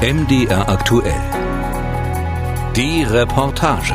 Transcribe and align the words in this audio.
MDR 0.00 0.68
aktuell. 0.68 1.20
Die 2.76 3.02
Reportage. 3.02 3.94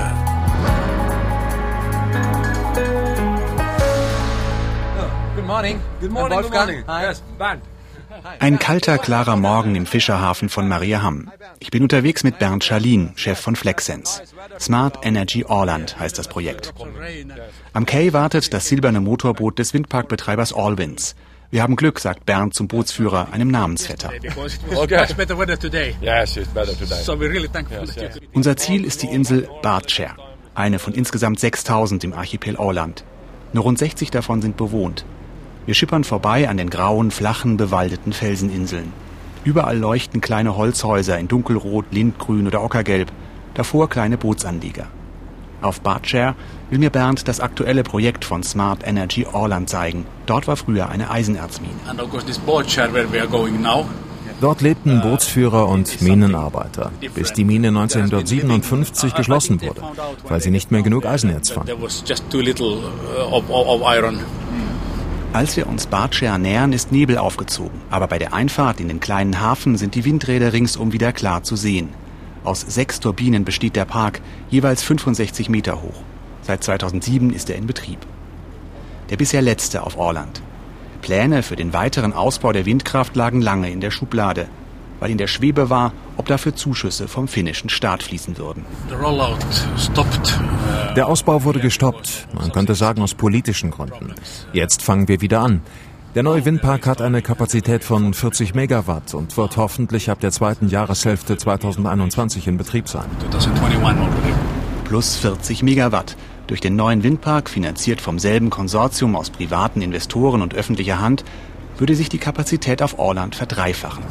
Good 5.34 5.46
morning. 5.48 5.80
Good 6.02 6.12
morning. 6.12 6.40
Wolfgang. 6.40 6.84
Hi. 6.88 7.04
Yes, 7.06 7.24
Bernd. 7.38 7.62
Ein 8.40 8.60
kalter, 8.60 8.98
klarer 8.98 9.38
Morgen 9.38 9.76
im 9.76 9.86
Fischerhafen 9.86 10.50
von 10.50 10.68
Mariaham. 10.68 11.32
Ich 11.60 11.72
bin 11.72 11.84
unterwegs 11.84 12.26
mit 12.26 12.38
Bernd 12.38 12.66
Schalin, 12.66 13.14
Chef 13.16 13.40
von 13.40 13.56
Flexsense. 13.56 14.24
Smart 14.60 15.00
Energy 15.04 15.46
Orland 15.46 15.98
heißt 16.00 16.18
das 16.20 16.28
Projekt. 16.28 16.74
Am 17.72 17.86
Quai 17.86 18.12
wartet 18.12 18.54
das 18.54 18.68
silberne 18.68 19.00
Motorboot 19.00 19.58
des 19.58 19.74
Windparkbetreibers 19.74 20.54
Allwinds. 20.54 21.16
Wir 21.54 21.62
haben 21.62 21.76
Glück, 21.76 22.00
sagt 22.00 22.26
Bernd 22.26 22.56
zum 22.56 22.68
Bootsführer, 22.68 23.28
einem 23.32 23.50
Namensvetter. 23.50 24.10
Unser 28.34 28.58
Ziel 28.58 28.84
ist 28.84 29.04
die 29.04 29.06
Insel 29.06 29.48
Bardscher, 29.62 30.16
eine 30.56 30.80
von 30.80 30.96
insgesamt 30.96 31.40
6000 31.40 32.06
im 32.06 32.14
Archipel 32.14 32.56
Orland. 32.56 33.04
Nur 33.54 33.66
rund 33.66 33.78
60 33.78 34.10
davon 34.10 34.42
sind 34.42 34.58
bewohnt. 34.58 35.06
Wir 35.68 35.76
schippern 35.76 36.04
vorbei 36.04 36.50
an 36.50 36.58
den 36.58 36.72
grauen, 36.72 37.12
flachen, 37.12 37.56
bewaldeten 37.56 38.14
Felseninseln. 38.14 38.92
Überall 39.44 39.78
leuchten 39.78 40.22
kleine 40.22 40.58
Holzhäuser 40.58 41.20
in 41.20 41.28
dunkelrot, 41.28 41.86
lindgrün 41.92 42.48
oder 42.48 42.64
ockergelb, 42.64 43.12
davor 43.54 43.90
kleine 43.90 44.18
Bootsanlieger. 44.18 44.88
Auf 45.64 45.80
Bardscher 45.80 46.36
will 46.70 46.80
mir 46.80 46.90
Bernd 46.90 47.28
das 47.30 47.40
aktuelle 47.40 47.84
Projekt 47.84 48.26
von 48.26 48.44
Smart 48.44 48.86
Energy 48.86 49.26
Orland 49.32 49.70
zeigen. 49.70 50.06
Dort 50.26 50.46
war 50.46 50.58
früher 50.58 50.90
eine 50.90 51.10
Eisenerzmine. 51.10 51.74
Dort 54.42 54.62
lebten 54.62 55.02
Bootsführer 55.02 55.70
und 55.70 56.02
Minenarbeiter, 56.02 56.92
bis 57.16 57.32
die 57.32 57.46
Mine 57.46 57.70
1957 57.70 59.14
geschlossen 59.14 59.62
wurde, 59.62 59.82
weil 60.28 60.42
sie 60.42 60.52
nicht 60.52 60.70
mehr 60.72 60.82
genug 60.82 61.06
Eisenerz 61.06 61.52
fanden. 61.52 61.72
Als 65.32 65.58
wir 65.58 65.68
uns 65.68 65.88
Bardscher 65.88 66.38
nähern, 66.38 66.74
ist 66.74 66.92
Nebel 66.92 67.18
aufgezogen, 67.18 67.80
aber 67.90 68.08
bei 68.08 68.20
der 68.20 68.34
Einfahrt 68.34 68.82
in 68.82 68.90
den 68.90 69.00
kleinen 69.00 69.40
Hafen 69.40 69.78
sind 69.78 69.96
die 69.96 70.04
Windräder 70.04 70.52
ringsum 70.52 70.92
wieder 70.92 71.14
klar 71.14 71.44
zu 71.44 71.56
sehen. 71.56 71.90
Aus 72.44 72.62
sechs 72.62 73.00
Turbinen 73.00 73.46
besteht 73.46 73.76
der 73.76 73.86
Park, 73.86 74.22
jeweils 74.50 74.84
65 74.84 75.50
Meter 75.50 75.82
hoch. 75.82 76.02
Seit 76.42 76.64
2007 76.64 77.32
ist 77.32 77.50
er 77.50 77.56
in 77.56 77.68
Betrieb. 77.68 78.00
Der 79.10 79.18
bisher 79.18 79.42
letzte 79.42 79.84
auf 79.84 79.98
Orland. 79.98 80.42
Pläne 81.02 81.44
für 81.44 81.56
den 81.56 81.74
weiteren 81.74 82.14
Ausbau 82.14 82.52
der 82.52 82.66
Windkraft 82.66 83.16
lagen 83.16 83.42
lange 83.42 83.72
in 83.72 83.80
der 83.80 83.92
Schublade, 83.92 84.48
weil 85.00 85.12
in 85.12 85.18
der 85.18 85.28
Schwebe 85.28 85.70
war, 85.70 85.94
ob 86.18 86.28
dafür 86.28 86.56
Zuschüsse 86.56 87.08
vom 87.08 87.28
finnischen 87.28 87.70
Staat 87.70 88.04
fließen 88.04 88.38
würden. 88.38 88.66
Der 90.96 91.08
Ausbau 91.08 91.44
wurde 91.44 91.60
gestoppt, 91.60 92.28
man 92.34 92.52
könnte 92.52 92.76
sagen 92.76 93.02
aus 93.02 93.14
politischen 93.14 93.72
Gründen. 93.72 94.14
Jetzt 94.52 94.82
fangen 94.82 95.08
wir 95.08 95.22
wieder 95.22 95.42
an. 95.42 95.62
Der 96.16 96.22
neue 96.22 96.46
Windpark 96.46 96.86
hat 96.86 97.02
eine 97.02 97.24
Kapazität 97.24 97.84
von 97.84 98.14
40 98.14 98.54
Megawatt 98.54 99.16
und 99.16 99.36
wird 99.36 99.58
hoffentlich 99.58 100.12
ab 100.12 100.20
der 100.20 100.30
zweiten 100.30 100.68
Jahreshälfte 100.68 101.38
2021 101.38 102.48
in 102.48 102.56
Betrieb 102.56 102.88
sein. 102.88 103.06
Plus 104.84 105.16
40 105.16 105.64
Megawatt. 105.64 106.16
Durch 106.46 106.62
den 106.62 106.76
neuen 106.76 107.02
Windpark, 107.02 107.50
finanziert 107.50 108.00
vom 108.00 108.20
selben 108.20 108.52
Konsortium 108.52 109.16
aus 109.16 109.32
privaten 109.32 109.82
Investoren 109.82 110.44
und 110.44 110.54
öffentlicher 110.54 111.02
Hand, 111.02 111.26
würde 111.80 111.96
sich 111.96 112.10
die 112.10 112.20
Kapazität 112.20 112.84
auf 112.84 113.00
Orland 113.00 113.36
verdreifachen. 113.36 114.04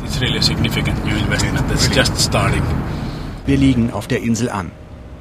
Wir 3.47 3.57
liegen 3.57 3.93
auf 3.93 4.09
der 4.09 4.23
Insel 4.23 4.51
an. 4.51 4.73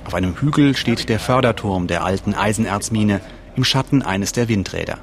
Auf 0.05 0.15
einem 0.15 0.35
Hügel 0.35 0.75
steht 0.75 1.09
der 1.09 1.19
Förderturm 1.19 1.85
der 1.85 2.03
alten 2.03 2.33
Eisenerzmine 2.33 3.21
im 3.55 3.63
Schatten 3.63 4.01
eines 4.01 4.31
der 4.31 4.49
Windräder. 4.49 4.97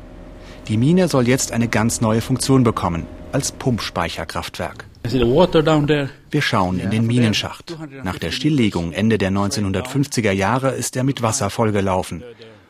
Die 0.69 0.77
Mine 0.77 1.09
soll 1.09 1.27
jetzt 1.27 1.53
eine 1.53 1.67
ganz 1.67 2.03
neue 2.03 2.21
Funktion 2.21 2.63
bekommen, 2.63 3.07
als 3.33 3.53
Pumpspeicherkraftwerk. 3.53 4.85
Wir 6.31 6.43
schauen 6.43 6.79
in 6.79 6.91
den 6.91 7.07
Minenschacht. 7.07 7.79
Nach 8.05 8.19
der 8.19 8.31
Stilllegung 8.31 8.93
Ende 8.93 9.17
der 9.17 9.31
1950er 9.31 10.33
Jahre 10.33 10.73
ist 10.73 10.95
er 10.97 11.05
mit 11.05 11.23
Wasser 11.23 11.49
vollgelaufen. 11.49 12.23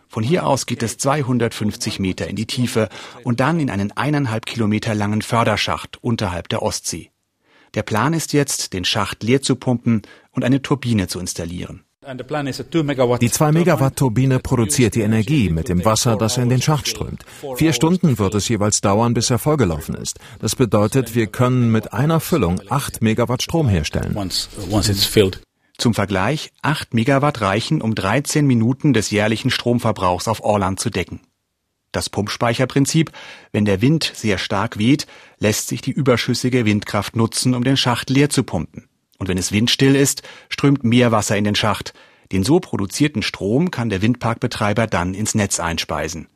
Von 0.06 0.22
hier 0.22 0.46
aus 0.46 0.66
geht 0.66 0.84
es 0.84 0.96
250 0.98 1.98
Meter 1.98 2.28
in 2.28 2.36
die 2.36 2.46
Tiefe 2.46 2.88
und 3.24 3.40
dann 3.40 3.58
in 3.58 3.68
einen 3.68 3.90
eineinhalb 3.90 4.46
Kilometer 4.46 4.94
langen 4.94 5.20
Förderschacht 5.20 5.98
unterhalb 6.00 6.48
der 6.48 6.62
Ostsee. 6.62 7.10
Der 7.74 7.82
Plan 7.82 8.14
ist 8.14 8.32
jetzt, 8.32 8.74
den 8.74 8.84
Schacht 8.84 9.24
leer 9.24 9.42
zu 9.42 9.56
pumpen 9.56 10.02
und 10.30 10.44
eine 10.44 10.62
Turbine 10.62 11.08
zu 11.08 11.18
installieren. 11.18 11.82
Die 12.08 13.30
2 13.30 13.52
Megawatt 13.52 13.96
Turbine 13.96 14.38
produziert 14.38 14.94
die 14.94 15.02
Energie 15.02 15.50
mit 15.50 15.68
dem 15.68 15.84
Wasser, 15.84 16.16
das 16.16 16.38
in 16.38 16.48
den 16.48 16.62
Schacht 16.62 16.88
strömt. 16.88 17.24
Vier 17.56 17.74
Stunden 17.74 18.18
wird 18.18 18.34
es 18.34 18.48
jeweils 18.48 18.80
dauern, 18.80 19.12
bis 19.12 19.28
er 19.28 19.38
vollgelaufen 19.38 19.94
ist. 19.94 20.18
Das 20.40 20.56
bedeutet, 20.56 21.14
wir 21.14 21.26
können 21.26 21.70
mit 21.70 21.92
einer 21.92 22.20
Füllung 22.20 22.62
8 22.70 23.02
Megawatt 23.02 23.42
Strom 23.42 23.68
herstellen. 23.68 24.16
Zum 25.76 25.94
Vergleich, 25.94 26.50
8 26.62 26.94
Megawatt 26.94 27.40
reichen, 27.42 27.82
um 27.82 27.94
13 27.94 28.46
Minuten 28.46 28.94
des 28.94 29.10
jährlichen 29.10 29.50
Stromverbrauchs 29.50 30.28
auf 30.28 30.42
Orland 30.42 30.80
zu 30.80 30.90
decken. 30.90 31.20
Das 31.92 32.10
Pumpspeicherprinzip, 32.10 33.12
wenn 33.52 33.64
der 33.64 33.80
Wind 33.80 34.12
sehr 34.14 34.38
stark 34.38 34.78
weht, 34.78 35.06
lässt 35.38 35.68
sich 35.68 35.82
die 35.82 35.92
überschüssige 35.92 36.64
Windkraft 36.64 37.16
nutzen, 37.16 37.54
um 37.54 37.64
den 37.64 37.76
Schacht 37.76 38.10
leer 38.10 38.28
zu 38.30 38.44
pumpen. 38.44 38.87
Und 39.18 39.28
wenn 39.28 39.38
es 39.38 39.52
windstill 39.52 39.96
ist, 39.96 40.22
strömt 40.48 40.84
mehr 40.84 41.12
Wasser 41.12 41.36
in 41.36 41.44
den 41.44 41.54
Schacht. 41.54 41.92
Den 42.30 42.44
so 42.44 42.60
produzierten 42.60 43.22
Strom 43.22 43.70
kann 43.70 43.88
der 43.88 44.02
Windparkbetreiber 44.02 44.86
dann 44.86 45.14
ins 45.14 45.34
Netz 45.34 45.60
einspeisen. 45.60 46.28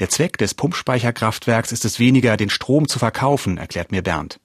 Der 0.00 0.08
Zweck 0.08 0.38
des 0.38 0.54
Pumpspeicherkraftwerks 0.54 1.70
ist 1.70 1.84
es 1.84 2.00
weniger, 2.00 2.36
den 2.36 2.50
Strom 2.50 2.88
zu 2.88 2.98
verkaufen, 2.98 3.58
erklärt 3.58 3.92
mir 3.92 4.02
Bernd. 4.02 4.40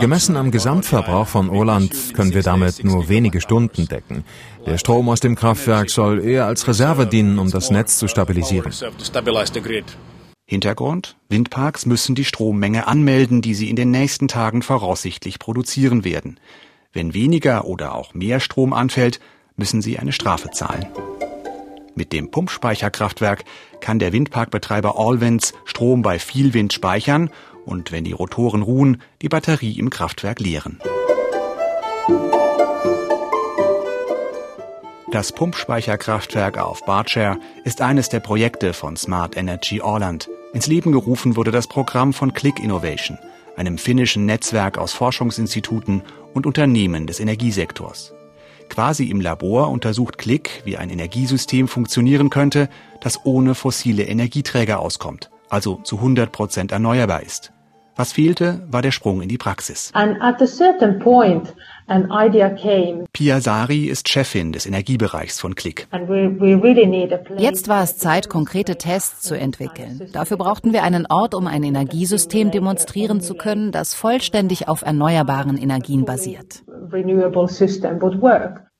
Gemessen 0.00 0.36
am 0.36 0.50
Gesamtverbrauch 0.50 1.28
von 1.28 1.50
Oland 1.50 2.14
können 2.14 2.34
wir 2.34 2.42
damit 2.42 2.82
nur 2.82 3.08
wenige 3.08 3.40
Stunden 3.40 3.86
decken. 3.86 4.24
Der 4.66 4.78
Strom 4.78 5.08
aus 5.08 5.20
dem 5.20 5.36
Kraftwerk 5.36 5.90
soll 5.90 6.24
eher 6.24 6.46
als 6.46 6.66
Reserve 6.66 7.06
dienen, 7.06 7.38
um 7.38 7.50
das 7.50 7.70
Netz 7.70 7.98
zu 7.98 8.08
stabilisieren. 8.08 8.72
Hintergrund? 10.46 11.16
Windparks 11.28 11.86
müssen 11.86 12.14
die 12.14 12.24
Strommenge 12.24 12.86
anmelden, 12.86 13.40
die 13.40 13.54
sie 13.54 13.70
in 13.70 13.76
den 13.76 13.90
nächsten 13.90 14.28
Tagen 14.28 14.62
voraussichtlich 14.62 15.38
produzieren 15.38 16.04
werden. 16.04 16.38
Wenn 16.92 17.14
weniger 17.14 17.64
oder 17.64 17.94
auch 17.94 18.12
mehr 18.12 18.40
Strom 18.40 18.72
anfällt, 18.74 19.20
müssen 19.56 19.80
sie 19.80 19.98
eine 19.98 20.12
Strafe 20.12 20.50
zahlen. 20.50 20.86
Mit 21.94 22.12
dem 22.12 22.30
Pumpspeicherkraftwerk 22.30 23.44
kann 23.80 23.98
der 23.98 24.12
Windparkbetreiber 24.12 24.98
Allwinds 24.98 25.54
Strom 25.64 26.02
bei 26.02 26.18
viel 26.18 26.52
Wind 26.52 26.72
speichern 26.72 27.30
und 27.64 27.92
wenn 27.92 28.04
die 28.04 28.12
Rotoren 28.12 28.62
ruhen, 28.62 29.00
die 29.22 29.28
Batterie 29.28 29.78
im 29.78 29.90
Kraftwerk 29.90 30.40
leeren. 30.40 30.78
Das 35.14 35.30
Pumpspeicherkraftwerk 35.30 36.58
auf 36.58 36.84
Bardscher 36.86 37.38
ist 37.62 37.80
eines 37.80 38.08
der 38.08 38.18
Projekte 38.18 38.72
von 38.72 38.96
Smart 38.96 39.36
Energy 39.36 39.80
Orland. 39.80 40.28
Ins 40.52 40.66
Leben 40.66 40.90
gerufen 40.90 41.36
wurde 41.36 41.52
das 41.52 41.68
Programm 41.68 42.12
von 42.12 42.32
Click 42.32 42.58
Innovation, 42.58 43.16
einem 43.54 43.78
finnischen 43.78 44.26
Netzwerk 44.26 44.76
aus 44.76 44.92
Forschungsinstituten 44.92 46.02
und 46.32 46.46
Unternehmen 46.46 47.06
des 47.06 47.20
Energiesektors. 47.20 48.12
Quasi 48.68 49.04
im 49.04 49.20
Labor 49.20 49.70
untersucht 49.70 50.18
Click, 50.18 50.62
wie 50.64 50.78
ein 50.78 50.90
Energiesystem 50.90 51.68
funktionieren 51.68 52.28
könnte, 52.28 52.68
das 53.00 53.24
ohne 53.24 53.54
fossile 53.54 54.02
Energieträger 54.02 54.80
auskommt, 54.80 55.30
also 55.48 55.76
zu 55.84 55.98
100 55.98 56.32
Prozent 56.32 56.72
erneuerbar 56.72 57.22
ist. 57.22 57.52
Was 57.96 58.12
fehlte, 58.12 58.66
war 58.68 58.82
der 58.82 58.90
Sprung 58.90 59.22
in 59.22 59.28
die 59.28 59.38
Praxis. 59.38 59.92
Point, 60.98 61.54
Pia 63.12 63.40
Sari 63.40 63.84
ist 63.84 64.08
Chefin 64.08 64.52
des 64.52 64.64
Energiebereichs 64.64 65.38
von 65.38 65.54
Click. 65.54 65.86
Jetzt 67.36 67.68
war 67.68 67.82
es 67.82 67.98
Zeit, 67.98 68.30
konkrete 68.30 68.76
Tests 68.76 69.20
zu 69.20 69.34
entwickeln. 69.38 70.08
Dafür 70.12 70.38
brauchten 70.38 70.72
wir 70.72 70.82
einen 70.82 71.06
Ort, 71.06 71.34
um 71.34 71.46
ein 71.46 71.62
Energiesystem 71.62 72.50
demonstrieren 72.50 73.20
zu 73.20 73.34
können, 73.34 73.70
das 73.70 73.92
vollständig 73.92 74.66
auf 74.66 74.80
erneuerbaren 74.82 75.58
Energien 75.58 76.06
basiert. 76.06 76.62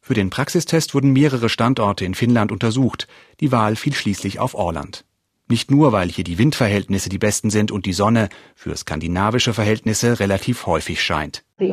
Für 0.01 0.15
den 0.15 0.31
Praxistest 0.31 0.95
wurden 0.95 1.13
mehrere 1.13 1.49
Standorte 1.51 2.05
in 2.07 2.15
Finnland 2.15 2.53
untersucht. 2.53 3.07
Die 3.41 3.53
Wahl 3.53 3.77
fiel 3.77 3.93
schließlich 3.93 4.39
auf 4.39 4.55
Orland. 4.55 5.05
Nicht 5.47 5.71
nur, 5.71 5.93
weil 5.93 6.09
hier 6.09 6.25
die 6.25 6.39
Windverhältnisse 6.39 7.11
die 7.11 7.19
besten 7.19 7.51
sind 7.51 7.71
und 7.71 7.85
die 7.85 7.93
Sonne 7.93 8.31
für 8.55 8.75
skandinavische 8.75 9.53
Verhältnisse 9.53 10.19
relativ 10.19 10.67
häufig 10.67 11.03
scheint. 11.03 11.45
Mit 11.57 11.71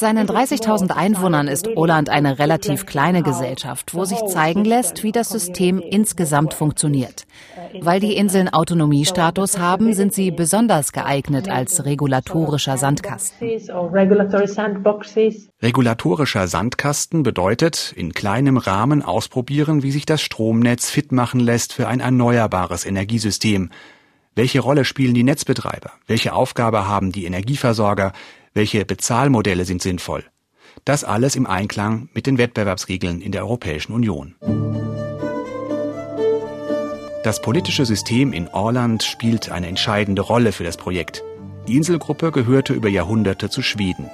seinen 0.00 0.26
30.000 0.26 0.92
Einwohnern 0.92 1.46
ist 1.46 1.68
Åland 1.76 2.08
eine 2.08 2.38
relativ 2.38 2.86
kleine 2.86 3.22
Gesellschaft, 3.22 3.92
wo 3.92 4.06
sich 4.06 4.24
zeigen 4.24 4.64
lässt, 4.64 5.02
wie 5.02 5.12
das 5.12 5.28
System 5.28 5.78
insgesamt 5.78 6.54
funktioniert. 6.54 7.26
Weil 7.82 8.00
die 8.00 8.16
Inseln 8.16 8.48
Autonomiestatus 8.48 9.58
haben, 9.58 9.92
sind 9.92 10.14
sie 10.14 10.30
besonders 10.30 10.92
geeignet 10.92 11.50
als 11.50 11.84
regulatorischer 11.84 12.78
Sandkasten. 12.78 13.46
Regulatorischer 15.62 16.48
Sandkasten 16.48 17.22
bedeutet, 17.24 17.92
in 17.94 18.14
kleinem 18.14 18.56
Rahmen 18.56 19.02
ausprobieren, 19.02 19.82
wie 19.82 19.90
sich 19.90 20.06
das 20.06 20.22
Stromnetz 20.22 20.88
fit 20.88 21.12
machen 21.12 21.40
lässt 21.40 21.74
für 21.74 21.88
ein 21.88 22.00
erneuerbares 22.00 22.86
Energiesystem. 22.86 23.68
Welche 24.34 24.60
Rolle 24.60 24.86
spielen 24.86 25.12
die 25.12 25.24
Netzbetreiber? 25.24 25.92
Welche 26.06 26.32
Aufgabe 26.32 26.88
haben 26.88 27.12
die 27.12 27.26
Energieversorger? 27.26 28.14
Welche 28.54 28.86
Bezahlmodelle 28.86 29.66
sind 29.66 29.82
sinnvoll? 29.82 30.24
Das 30.86 31.04
alles 31.04 31.36
im 31.36 31.46
Einklang 31.46 32.08
mit 32.14 32.26
den 32.26 32.38
Wettbewerbsregeln 32.38 33.20
in 33.20 33.32
der 33.32 33.42
Europäischen 33.42 33.92
Union. 33.92 34.34
Das 37.24 37.42
politische 37.42 37.84
System 37.84 38.32
in 38.32 38.48
Orland 38.48 39.02
spielt 39.02 39.50
eine 39.50 39.66
entscheidende 39.66 40.22
Rolle 40.22 40.52
für 40.52 40.64
das 40.64 40.78
Projekt. 40.78 41.22
Die 41.68 41.76
Inselgruppe 41.76 42.32
gehörte 42.32 42.72
über 42.72 42.88
Jahrhunderte 42.88 43.50
zu 43.50 43.60
Schweden. 43.60 44.10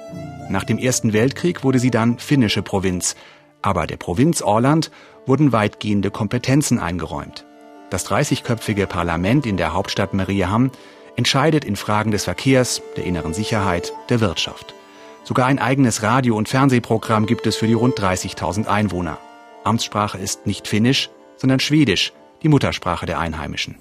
Nach 0.49 0.65
dem 0.65 0.77
Ersten 0.77 1.13
Weltkrieg 1.13 1.63
wurde 1.63 1.79
sie 1.79 1.91
dann 1.91 2.19
finnische 2.19 2.61
Provinz, 2.61 3.15
aber 3.61 3.87
der 3.87 3.97
Provinz 3.97 4.41
Orland 4.41 4.91
wurden 5.25 5.53
weitgehende 5.53 6.11
Kompetenzen 6.11 6.77
eingeräumt. 6.77 7.45
Das 7.89 8.05
30-köpfige 8.05 8.85
Parlament 8.85 9.47
in 9.47 9.57
der 9.57 9.73
Hauptstadt 9.73 10.13
Mariehamn 10.13 10.69
entscheidet 11.15 11.65
in 11.65 11.75
Fragen 11.75 12.11
des 12.11 12.25
Verkehrs, 12.25 12.83
der 12.95 13.03
inneren 13.03 13.33
Sicherheit, 13.33 13.93
der 14.09 14.19
Wirtschaft. 14.19 14.75
Sogar 15.23 15.47
ein 15.47 15.57
eigenes 15.57 16.03
Radio- 16.03 16.35
und 16.35 16.47
Fernsehprogramm 16.47 17.25
gibt 17.25 17.47
es 17.47 17.55
für 17.55 17.65
die 17.65 17.73
rund 17.73 17.99
30.000 17.99 18.67
Einwohner. 18.67 19.17
Amtssprache 19.63 20.19
ist 20.19 20.45
nicht 20.45 20.67
Finnisch, 20.67 21.09
sondern 21.35 21.59
Schwedisch, 21.59 22.13
die 22.43 22.47
Muttersprache 22.47 23.07
der 23.07 23.19
Einheimischen. 23.19 23.79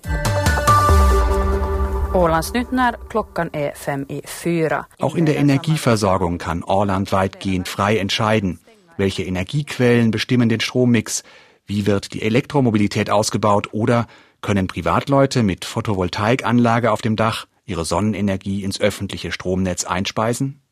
Auch 4.99 5.15
in 5.15 5.27
der 5.27 5.37
Energieversorgung 5.37 6.39
kann 6.39 6.65
Orland 6.65 7.13
weitgehend 7.13 7.69
frei 7.69 7.99
entscheiden. 7.99 8.59
Welche 8.97 9.23
Energiequellen 9.23 10.11
bestimmen 10.11 10.49
den 10.49 10.61
Strommix? 10.61 11.23
Wie 11.71 11.87
wird 11.87 12.15
die 12.15 12.23
Elektromobilität 12.23 13.11
ausgebaut 13.11 13.75
oder 13.75 14.07
können 14.41 14.69
Privatleute 14.69 15.43
mit 15.43 15.67
Photovoltaikanlage 15.67 16.91
auf 16.91 17.03
dem 17.03 17.15
Dach 17.15 17.47
ihre 17.67 17.85
Sonnenenergie 17.85 18.65
ins 18.65 18.81
öffentliche 18.81 19.33
Stromnetz 19.33 19.85
einspeisen? 19.85 20.63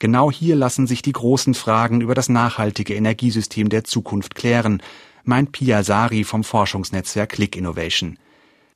Genau 0.00 0.30
hier 0.32 0.56
lassen 0.56 0.86
sich 0.86 1.02
die 1.02 1.12
großen 1.12 1.52
Fragen 1.52 2.00
über 2.00 2.14
das 2.14 2.30
nachhaltige 2.30 2.94
Energiesystem 2.94 3.68
der 3.68 3.84
Zukunft 3.84 4.36
klären, 4.36 4.80
meint 5.22 5.52
Pia 5.52 5.82
Sari 5.82 6.24
vom 6.24 6.44
Forschungsnetzwerk 6.44 7.28
Click 7.28 7.54
Innovation. 7.54 8.18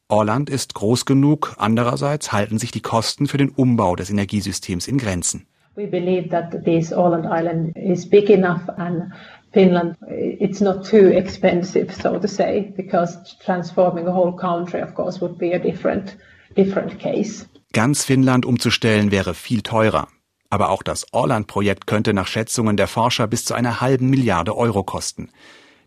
Orland 0.09 0.51
ist 0.51 0.75
groß 0.75 1.07
genug, 1.07 1.55
andererseits 1.57 2.33
halten 2.33 2.59
sich 2.59 2.71
die 2.71 2.83
Kosten 2.83 3.29
für 3.29 3.39
den 3.39 3.49
Umbau 3.49 3.97
des 3.97 4.11
Energiesystems 4.11 4.89
in 4.89 4.99
Grenzen. 4.99 5.47
We 5.75 5.87
believe 5.87 6.29
that 6.29 6.51
this 6.67 6.93
Åland 6.93 7.25
island 7.25 7.75
is 7.79 8.07
big 8.07 8.29
enough 8.29 8.69
and 8.77 9.05
Finland, 9.53 9.97
it's 10.09 10.61
not 10.61 10.89
too 10.89 11.09
expensive, 11.09 11.93
so 11.93 12.19
to 12.19 12.27
say, 12.27 12.73
because 12.77 13.19
transforming 13.45 14.07
a 14.09 14.13
whole 14.13 14.33
country, 14.33 14.81
of 14.83 14.95
course, 14.95 15.21
would 15.21 15.39
be 15.39 15.55
a 15.55 15.59
different, 15.59 16.17
different 16.57 16.99
case. 16.99 17.47
Ganz 17.73 18.05
Finnland 18.05 18.47
umzustellen 18.47 19.11
wäre 19.11 19.35
viel 19.35 19.63
teurer. 19.63 20.09
Aber 20.51 20.71
auch 20.71 20.83
das 20.83 21.07
Orland-Projekt 21.13 21.87
könnte 21.87 22.13
nach 22.13 22.27
Schätzungen 22.27 22.77
der 22.77 22.87
Forscher 22.87 23.27
bis 23.27 23.47
zu 23.47 23.55
einer 23.55 23.81
halben 23.81 24.11
Milliarde 24.11 24.55
Euro 24.57 24.83
kosten. 24.83 25.31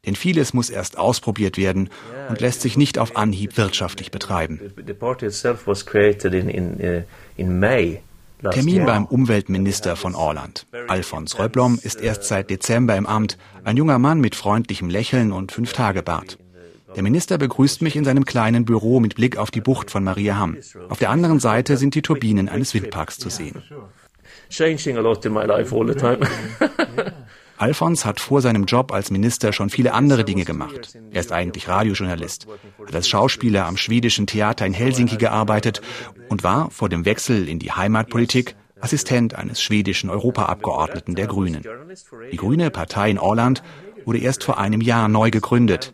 Denn 0.06 0.16
vieles 0.16 0.54
muss 0.54 0.70
erst 0.70 0.98
ausprobiert 0.98 1.58
werden 1.58 1.90
und 2.30 2.42
lässt 2.42 2.62
sich 2.62 2.78
nicht 2.78 3.00
auf 3.00 3.16
Anhieb 3.16 3.58
wirtschaftlich 3.58 4.12
betreiben. 4.12 4.60
The 4.86 4.94
party 4.94 5.28
itself 5.28 5.68
Termin 8.52 8.86
beim 8.86 9.06
Umweltminister 9.06 9.96
von 9.96 10.16
Orland. 10.16 10.68
Alfons 10.88 11.40
Röblom 11.40 11.80
ist 11.82 12.02
erst 12.02 12.24
seit 12.26 12.50
Dezember 12.50 12.96
im 12.96 13.06
Amt, 13.06 13.38
ein 13.64 13.78
junger 13.78 14.00
Mann 14.00 14.20
mit 14.20 14.36
freundlichem 14.36 14.90
Lächeln 14.90 15.32
und 15.32 15.52
Fünf-Tage-Bart. 15.52 16.38
Der 16.96 17.04
Minister 17.04 17.38
begrüßt 17.38 17.82
mich 17.82 17.96
in 17.96 18.06
seinem 18.06 18.26
kleinen 18.26 18.66
Büro 18.66 19.00
mit 19.00 19.16
Blick 19.16 19.38
auf 19.38 19.52
die 19.52 19.62
Bucht 19.62 19.92
von 19.92 20.04
Mariaham. 20.04 20.58
Auf 20.90 21.00
der 21.00 21.10
anderen 21.10 21.40
Seite 21.40 21.78
sind 21.78 21.96
die 21.96 22.02
Turbinen 22.02 22.48
eines 22.48 22.74
Windparks 22.74 23.18
zu 23.18 23.30
sehen. 23.30 23.64
Changing 24.50 24.98
a 24.98 25.02
lot 25.02 25.26
in 25.26 25.34
my 25.34 25.44
life 25.46 25.76
all 25.76 25.88
the 25.88 25.96
time. 25.96 26.20
Alfons 27.58 28.06
hat 28.06 28.20
vor 28.20 28.42
seinem 28.42 28.66
Job 28.66 28.92
als 28.92 29.12
Minister 29.12 29.54
schon 29.54 29.70
viele 29.70 29.94
andere 29.94 30.26
Dinge 30.26 30.46
gemacht. 30.46 30.98
Er 31.12 31.22
ist 31.22 31.32
eigentlich 31.32 31.68
Radiojournalist, 31.68 32.48
hat 32.86 32.96
als 32.96 33.08
Schauspieler 33.08 33.66
am 33.66 33.78
schwedischen 33.78 34.28
Theater 34.28 34.66
in 34.66 34.74
Helsinki 34.74 35.18
gearbeitet 35.18 35.82
und 36.30 36.44
war 36.44 36.70
vor 36.72 36.90
dem 36.90 37.06
Wechsel 37.06 37.48
in 37.48 37.60
die 37.60 37.72
Heimatpolitik 37.72 38.56
Assistent 38.82 39.36
eines 39.36 39.62
schwedischen 39.62 40.10
Europaabgeordneten 40.10 41.16
der 41.16 41.28
Grünen. 41.28 41.64
Die 42.32 42.38
Grüne 42.38 42.70
Partei 42.70 43.10
in 43.10 43.18
Orland 43.18 43.64
wurde 44.06 44.20
erst 44.20 44.44
vor 44.44 44.58
einem 44.58 44.82
Jahr 44.82 45.08
neu 45.08 45.32
gegründet. 45.32 45.94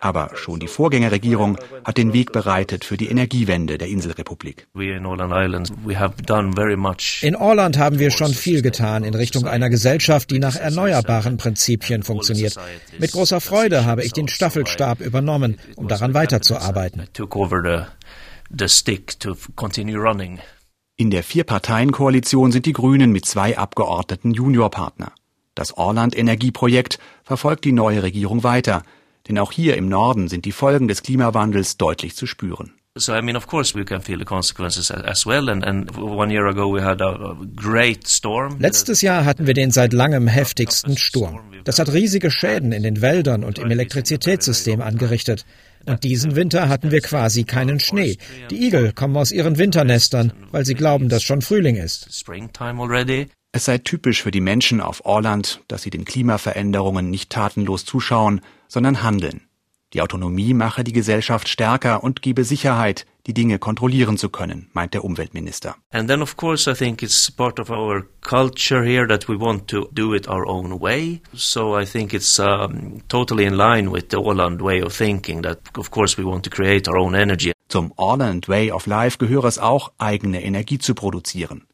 Aber 0.00 0.30
schon 0.34 0.60
die 0.60 0.68
Vorgängerregierung 0.68 1.58
hat 1.84 1.96
den 1.96 2.12
Weg 2.12 2.32
bereitet 2.32 2.84
für 2.84 2.96
die 2.96 3.08
Energiewende 3.08 3.78
der 3.78 3.88
Inselrepublik. 3.88 4.66
In 4.74 5.06
Orland 7.36 7.78
haben 7.78 7.98
wir 7.98 8.10
schon 8.10 8.34
viel 8.34 8.62
getan 8.62 9.04
in 9.04 9.14
Richtung 9.14 9.46
einer 9.46 9.70
Gesellschaft, 9.70 10.30
die 10.30 10.38
nach 10.38 10.56
erneuerbaren 10.56 11.36
Prinzipien 11.36 12.02
funktioniert. 12.02 12.56
Mit 12.98 13.12
großer 13.12 13.40
Freude 13.40 13.84
habe 13.84 14.04
ich 14.04 14.12
den 14.12 14.28
Staffelstab 14.28 15.00
übernommen, 15.00 15.58
um 15.76 15.88
daran 15.88 16.14
weiterzuarbeiten. 16.14 17.04
In 20.96 21.10
der 21.10 21.22
Vier-Parteien-Koalition 21.22 22.52
sind 22.52 22.66
die 22.66 22.72
Grünen 22.72 23.12
mit 23.12 23.24
zwei 23.24 23.56
Abgeordneten 23.56 24.32
Juniorpartner. 24.32 25.12
Das 25.54 25.76
Orland-Energieprojekt 25.76 26.98
verfolgt 27.24 27.64
die 27.64 27.72
neue 27.72 28.02
Regierung 28.02 28.44
weiter, 28.44 28.82
denn 29.28 29.38
auch 29.38 29.52
hier 29.52 29.76
im 29.76 29.88
Norden 29.88 30.28
sind 30.28 30.44
die 30.44 30.52
Folgen 30.52 30.88
des 30.88 31.02
Klimawandels 31.02 31.76
deutlich 31.76 32.16
zu 32.16 32.26
spüren. 32.26 32.74
So 32.94 33.14
I 33.14 33.22
mean, 33.22 33.36
of 33.36 33.46
course, 33.46 33.74
we 33.74 33.86
can 33.86 34.02
feel 34.02 34.18
the 34.18 34.26
consequences 34.26 34.90
as 34.90 35.24
well. 35.24 35.48
And, 35.48 35.64
and 35.64 35.96
one 35.96 36.30
year 36.30 36.46
ago 36.46 36.68
we 36.68 36.82
had 36.82 37.00
a 37.00 37.34
great 37.56 38.06
storm. 38.06 38.58
Letztes 38.60 39.00
Jahr 39.00 39.24
hatten 39.24 39.46
wir 39.46 39.54
den 39.54 39.70
seit 39.70 39.94
langem 39.94 40.26
heftigsten 40.26 40.98
Sturm. 40.98 41.40
Das 41.64 41.78
hat 41.78 41.90
riesige 41.90 42.30
Schäden 42.30 42.70
in 42.72 42.82
den 42.82 43.00
Wäldern 43.00 43.44
und 43.44 43.58
im 43.58 43.70
Elektrizitätssystem 43.70 44.82
angerichtet. 44.82 45.46
Und 45.86 46.04
diesen 46.04 46.36
Winter 46.36 46.68
hatten 46.68 46.90
wir 46.90 47.00
quasi 47.00 47.44
keinen 47.44 47.80
Schnee. 47.80 48.18
Die 48.50 48.66
Igel 48.66 48.92
kommen 48.92 49.16
aus 49.16 49.32
ihren 49.32 49.56
Winternestern, 49.56 50.34
weil 50.50 50.66
sie 50.66 50.74
glauben, 50.74 51.08
dass 51.08 51.22
schon 51.22 51.40
Frühling 51.40 51.76
ist. 51.76 52.08
Es 53.54 53.66
sei 53.66 53.76
typisch 53.76 54.22
für 54.22 54.30
die 54.30 54.40
Menschen 54.40 54.80
auf 54.80 55.04
Orland, 55.04 55.60
dass 55.68 55.82
sie 55.82 55.90
den 55.90 56.06
Klimaveränderungen 56.06 57.10
nicht 57.10 57.28
tatenlos 57.28 57.84
zuschauen, 57.84 58.40
sondern 58.66 59.02
handeln. 59.02 59.42
Die 59.92 60.00
Autonomie 60.00 60.54
mache 60.54 60.84
die 60.84 60.94
Gesellschaft 60.94 61.48
stärker 61.48 62.02
und 62.02 62.22
gebe 62.22 62.44
Sicherheit, 62.44 63.04
die 63.26 63.34
Dinge 63.34 63.58
kontrollieren 63.58 64.16
zu 64.16 64.30
können, 64.30 64.70
meint 64.72 64.94
der 64.94 65.04
Umweltminister. 65.04 65.76
And 65.90 66.08
then 66.08 66.22
of 66.22 66.38
course 66.38 66.70
I 66.70 66.74
think 66.74 67.02
it's 67.02 67.30
part 67.30 67.60
of 67.60 67.68
our 67.68 68.06
culture 68.22 68.82
here 68.82 69.06
that 69.06 69.28
we 69.28 69.38
want 69.38 69.68
to 69.68 69.86
do 69.92 70.14
it 70.14 70.28
our 70.28 70.46
own 70.46 70.80
way. 70.80 71.20
So 71.34 71.78
I 71.78 71.84
think 71.84 72.14
it's 72.14 72.40
um, 72.40 73.02
totally 73.08 73.44
in 73.44 73.52
line 73.52 73.92
with 73.92 74.06
the 74.08 74.16
Orland 74.16 74.62
way 74.62 74.82
of 74.82 74.96
thinking 74.96 75.42
that 75.42 75.58
of 75.76 75.90
course 75.90 76.16
we 76.16 76.24
want 76.24 76.44
to 76.44 76.50
create 76.50 76.88
our 76.88 76.96
own 76.96 77.14
energy. 77.14 77.52
Zum 77.68 77.92
Orland 77.96 78.48
way 78.48 78.70
of 78.70 78.86
life 78.86 79.18
gehöre 79.18 79.44
es 79.44 79.58
auch, 79.58 79.92
eigene 79.98 80.42
Energie 80.42 80.78
zu 80.78 80.94
produzieren. 80.94 81.66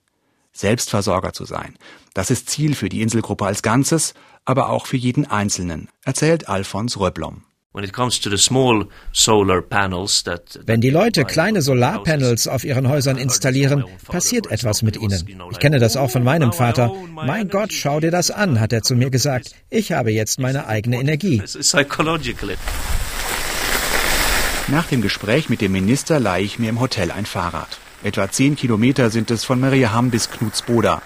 Selbstversorger 0.59 1.33
zu 1.33 1.45
sein. 1.45 1.77
Das 2.15 2.31
ist 2.31 2.50
Ziel 2.50 2.75
für 2.75 2.88
die 2.88 3.03
Inselgruppe 3.03 3.47
als 3.47 3.62
Ganzes, 3.62 4.15
aber 4.45 4.71
auch 4.71 4.87
für 4.87 4.97
jeden 4.97 5.27
Einzelnen, 5.27 5.88
erzählt 6.05 6.49
Alfons 6.49 6.99
Röblom. 6.99 7.45
Wenn 10.67 10.81
die 10.81 10.91
Leute 10.91 11.25
kleine 11.25 11.62
Solarpanels 11.62 12.49
auf 12.49 12.65
ihren 12.65 12.88
Häusern 12.88 13.19
installieren, 13.19 13.85
passiert 14.07 14.50
etwas 14.50 14.83
mit 14.83 14.97
ihnen. 14.97 15.29
Ich 15.53 15.59
kenne 15.61 15.79
das 15.79 15.97
auch 15.97 16.11
von 16.11 16.25
meinem 16.25 16.53
Vater. 16.53 16.93
Mein 17.12 17.49
Gott, 17.49 17.73
schau 17.73 18.00
dir 18.00 18.11
das 18.11 18.31
an, 18.31 18.59
hat 18.59 18.73
er 18.73 18.83
zu 18.83 18.97
mir 18.97 19.11
gesagt. 19.11 19.53
Ich 19.71 19.93
habe 19.93 20.11
jetzt 20.11 20.41
meine 20.41 20.67
eigene 20.67 20.99
Energie. 20.99 21.43
Nach 24.69 24.87
dem 24.87 25.03
Gespräch 25.03 25.49
mit 25.49 25.61
dem 25.61 25.73
Minister 25.73 26.19
leihe 26.19 26.45
ich 26.45 26.59
mir 26.59 26.71
im 26.71 26.81
Hotel 26.81 27.11
ein 27.11 27.27
Fahrrad. 27.27 27.79
Etwa 28.05 28.31
zehn 28.31 28.55
Kilometer 28.55 29.11
sind 29.11 29.28
es 29.33 29.43
von 29.43 29.59
Mariaham 29.59 30.11
bis 30.11 30.31
Knutsboda. 30.31 31.02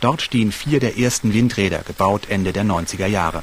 Dort 0.00 0.22
stehen 0.22 0.52
vier 0.52 0.78
der 0.78 0.96
ersten 0.96 1.34
Windräder, 1.34 1.80
gebaut 1.84 2.28
Ende 2.28 2.52
der 2.52 2.64
90er 2.64 3.06
Jahre. 3.06 3.42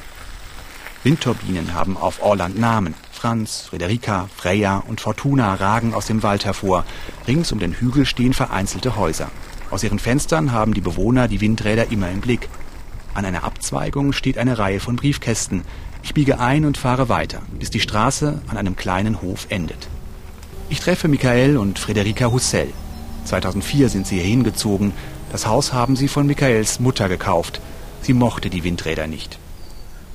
Windturbinen 1.02 1.74
haben 1.74 1.98
auf 1.98 2.22
Orland 2.22 2.58
Namen. 2.58 2.94
Franz, 3.12 3.66
Friederika, 3.68 4.30
Freya 4.34 4.78
und 4.88 5.02
Fortuna 5.02 5.54
ragen 5.54 5.92
aus 5.92 6.06
dem 6.06 6.22
Wald 6.22 6.46
hervor. 6.46 6.86
Rings 7.28 7.52
um 7.52 7.58
den 7.58 7.74
Hügel 7.74 8.06
stehen 8.06 8.32
vereinzelte 8.32 8.96
Häuser. 8.96 9.30
Aus 9.70 9.84
ihren 9.84 9.98
Fenstern 9.98 10.52
haben 10.52 10.72
die 10.72 10.80
Bewohner 10.80 11.28
die 11.28 11.42
Windräder 11.42 11.90
immer 11.90 12.10
im 12.10 12.22
Blick. 12.22 12.48
An 13.12 13.26
einer 13.26 13.44
Abzweigung 13.44 14.14
steht 14.14 14.38
eine 14.38 14.56
Reihe 14.56 14.80
von 14.80 14.96
Briefkästen. 14.96 15.62
Ich 16.02 16.14
biege 16.14 16.40
ein 16.40 16.64
und 16.64 16.78
fahre 16.78 17.10
weiter, 17.10 17.42
bis 17.58 17.68
die 17.68 17.80
Straße 17.80 18.40
an 18.46 18.56
einem 18.56 18.76
kleinen 18.76 19.20
Hof 19.20 19.46
endet. 19.50 19.88
Ich 20.70 20.80
treffe 20.80 21.08
Michael 21.08 21.58
und 21.58 21.78
Frederica 21.78 22.32
Hussell. 22.32 22.72
2004 23.24 23.88
sind 23.88 24.06
sie 24.06 24.16
hier 24.16 24.24
hingezogen. 24.24 24.92
Das 25.32 25.46
Haus 25.46 25.72
haben 25.72 25.96
sie 25.96 26.08
von 26.08 26.26
Michaels 26.26 26.80
Mutter 26.80 27.08
gekauft. 27.08 27.60
Sie 28.02 28.12
mochte 28.12 28.50
die 28.50 28.64
Windräder 28.64 29.06
nicht. 29.06 29.38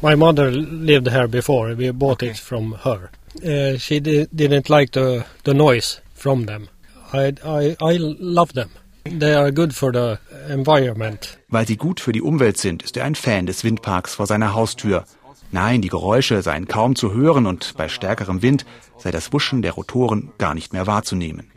My 0.02 0.16
mother 0.16 0.50
lived 0.52 1.12
here 1.12 1.28
before. 1.28 1.78
We 1.78 1.92
bought 1.92 2.22
it 2.22 2.38
from 2.38 2.76
her. 2.84 3.10
Uh, 3.44 3.78
she 3.78 4.00
didn't 4.00 4.70
like 4.70 4.94
the, 4.94 5.24
the 5.44 5.54
noise 5.54 6.02
from 6.16 6.46
them. 6.46 6.70
I, 7.12 7.34
I, 7.44 7.76
I 7.82 7.98
love 7.98 8.54
them. 8.54 8.70
They 9.04 9.34
are 9.34 9.52
good 9.52 9.74
for 9.74 9.92
the 9.92 10.20
environment. 10.50 11.38
Weil 11.50 11.68
sie 11.68 11.78
gut 11.78 12.00
für 12.00 12.12
die 12.12 12.22
Umwelt 12.22 12.58
sind, 12.58 12.84
ist 12.84 12.96
er 12.96 13.06
ein 13.06 13.16
Fan 13.16 13.46
des 13.46 13.64
Windparks 13.64 14.16
vor 14.16 14.28
seiner 14.28 14.54
Haustür. 14.54 15.06
Nein, 15.52 15.82
die 15.82 15.90
Geräusche 15.90 16.42
seien 16.44 16.68
kaum 16.68 16.96
zu 16.96 17.14
hören 17.14 17.46
und 17.46 17.74
bei 17.76 17.90
stärkerem 17.90 18.42
Wind 18.42 18.66
sei 18.98 19.12
das 19.12 19.34
Wuschen 19.34 19.62
der 19.62 19.72
Rotoren 19.74 20.32
gar 20.38 20.54
nicht 20.54 20.74
mehr 20.74 20.86
wahrzunehmen. 20.86 21.50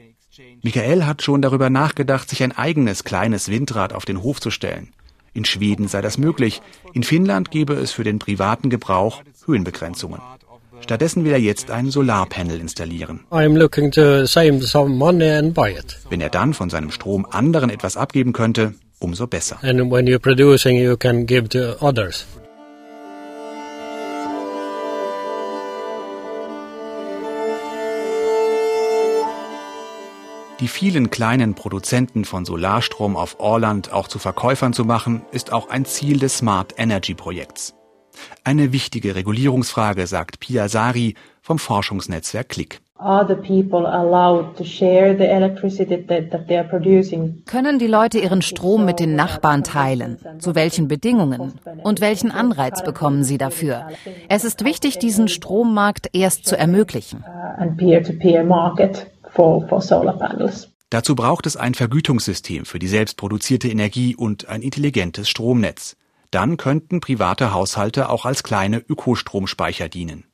Michael 0.63 1.05
hat 1.05 1.23
schon 1.23 1.43
darüber 1.43 1.71
nachgedacht, 1.71 2.31
sich 2.31 2.43
ein 2.43 2.53
eigenes 2.53 3.03
kleines 3.03 3.49
Windrad 3.49 3.93
auf 3.93 4.05
den 4.05 4.23
Hof 4.23 4.41
zu 4.41 4.51
stellen. 4.51 4.89
In 5.35 5.45
Schweden 5.45 5.89
sei 5.89 6.01
das 6.03 6.19
möglich, 6.19 6.63
in 6.93 7.03
Finnland 7.03 7.51
gebe 7.51 7.75
es 7.75 7.91
für 7.91 8.05
den 8.05 8.21
privaten 8.21 8.71
Gebrauch 8.71 9.23
Höhenbegrenzungen. 9.47 10.21
Stattdessen 10.81 11.25
will 11.25 11.33
er 11.33 11.41
jetzt 11.41 11.71
ein 11.71 11.91
Solarpanel 11.91 12.61
installieren. 12.61 13.21
Wenn 13.31 13.61
er 16.21 16.31
dann 16.31 16.55
von 16.55 16.71
seinem 16.71 16.91
Strom 16.91 17.27
anderen 17.31 17.71
etwas 17.71 17.97
abgeben 17.97 18.33
könnte, 18.33 18.75
umso 19.01 19.27
besser. 19.27 19.59
And 19.63 19.91
when 19.91 20.07
you're 20.07 20.19
producing, 20.19 20.77
you 20.77 20.97
can 20.97 21.27
give 21.27 21.49
to 21.49 21.77
others. 21.81 22.27
Die 30.63 30.69
vielen 30.69 31.11
kleinen 31.11 31.57
Produzenten 31.57 32.25
von 32.25 32.45
Solarstrom 32.45 33.17
auf 33.17 33.41
Orland 33.41 33.93
auch 33.93 34.07
zu 34.07 34.21
Verkäufern 34.21 34.73
zu 34.73 34.85
machen, 34.85 35.23
ist 35.33 35.53
auch 35.53 35.69
ein 35.69 35.85
Ziel 35.85 36.21
des 36.21 36.39
Smart 36.39 36.75
Energy 36.77 37.15
Projekts. 37.15 37.75
Eine 38.45 38.73
wichtige 38.73 39.17
Regulierungsfrage, 39.17 40.07
sagt 40.07 40.39
Pia 40.39 40.69
Sari 40.69 41.15
vom 41.41 41.59
Forschungsnetzwerk 41.59 42.49
Klick. 42.49 42.81
Können 47.47 47.79
die 47.81 47.87
Leute 47.89 48.19
ihren 48.21 48.43
Strom 48.43 48.85
mit 48.85 49.01
den 49.01 49.17
Nachbarn 49.17 49.65
teilen? 49.65 50.19
Zu 50.39 50.55
welchen 50.55 50.87
Bedingungen? 50.87 51.55
Und 51.83 52.01
welchen 52.01 52.31
Anreiz 52.31 52.85
bekommen 52.85 53.25
sie 53.25 53.39
dafür? 53.39 53.89
Es 54.29 54.45
ist 54.45 54.65
wichtig, 54.65 55.01
diesen 55.01 55.27
Strommarkt 55.27 56.11
erst 56.13 56.47
zu 56.47 56.57
ermöglichen. 56.57 57.25
Dazu 60.91 61.15
braucht 61.15 61.47
es 61.47 61.57
ein 61.57 61.75
Vergütungssystem 61.75 62.67
für 62.67 62.79
die 62.79 62.89
selbstproduzierte 62.89 63.69
Energie 63.69 64.15
und 64.15 64.49
ein 64.49 64.63
intelligentes 64.63 65.29
Stromnetz. 65.29 65.97
Dann 66.31 66.57
könnten 66.57 67.01
private 67.01 67.53
Haushalte 67.53 68.09
auch 68.09 68.27
als 68.27 68.43
kleine 68.43 68.79
Ökostromspeicher 68.79 69.89
dienen. 69.89 70.25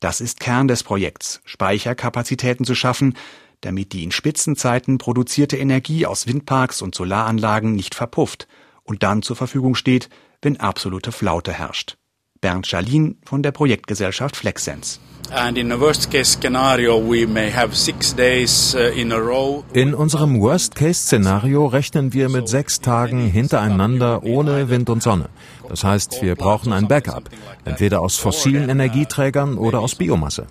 Das 0.00 0.20
ist 0.20 0.38
Kern 0.38 0.68
des 0.68 0.82
Projekts, 0.82 1.40
Speicherkapazitäten 1.44 2.64
zu 2.64 2.74
schaffen, 2.74 3.14
damit 3.60 3.92
die 3.92 4.04
in 4.04 4.12
Spitzenzeiten 4.12 4.98
produzierte 4.98 5.56
Energie 5.56 6.06
aus 6.06 6.26
Windparks 6.26 6.82
und 6.82 6.94
Solaranlagen 6.94 7.74
nicht 7.74 7.94
verpufft 7.94 8.46
und 8.82 9.02
dann 9.02 9.22
zur 9.22 9.36
Verfügung 9.36 9.74
steht, 9.74 10.10
wenn 10.42 10.60
absolute 10.60 11.10
Flaute 11.10 11.52
herrscht. 11.52 11.96
Bernd 12.44 12.66
Schalin 12.66 13.16
von 13.24 13.42
der 13.42 13.52
Projektgesellschaft 13.52 14.36
Flexsense. 14.36 14.98
Uh, 15.30 15.48
in 19.72 19.94
unserem 19.94 20.40
Worst-Case-Szenario 20.42 21.66
rechnen 21.66 22.12
wir 22.12 22.28
mit 22.28 22.46
sechs 22.46 22.82
Tagen 22.82 23.26
hintereinander 23.28 24.24
ohne 24.24 24.68
Wind 24.68 24.90
und 24.90 25.02
Sonne. 25.02 25.30
Das 25.70 25.84
heißt, 25.84 26.20
wir 26.20 26.34
brauchen 26.34 26.74
ein 26.74 26.86
Backup, 26.86 27.30
entweder 27.64 28.02
aus 28.02 28.16
fossilen 28.16 28.68
Energieträgern 28.68 29.56
oder 29.56 29.80
aus 29.80 29.94
Biomasse. 29.94 30.46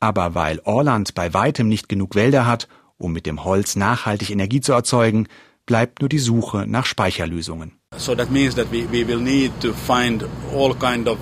Aber 0.00 0.34
weil 0.34 0.60
Orland 0.64 1.14
bei 1.14 1.32
weitem 1.32 1.68
nicht 1.68 1.88
genug 1.88 2.14
Wälder 2.14 2.46
hat, 2.46 2.68
um 2.98 3.14
mit 3.14 3.24
dem 3.24 3.44
Holz 3.44 3.76
nachhaltig 3.76 4.28
Energie 4.28 4.60
zu 4.60 4.74
erzeugen, 4.74 5.26
bleibt 5.64 6.02
nur 6.02 6.10
die 6.10 6.18
Suche 6.18 6.66
nach 6.66 6.84
Speicherlösungen. 6.84 7.72
So 7.96 8.14
that 8.14 8.30
means 8.30 8.54
that 8.56 8.70
we, 8.70 8.86
we 8.86 9.04
will 9.04 9.20
need 9.20 9.52
to 9.60 9.72
find 9.72 10.24
all 10.52 10.74
kind 10.74 11.08
of 11.08 11.18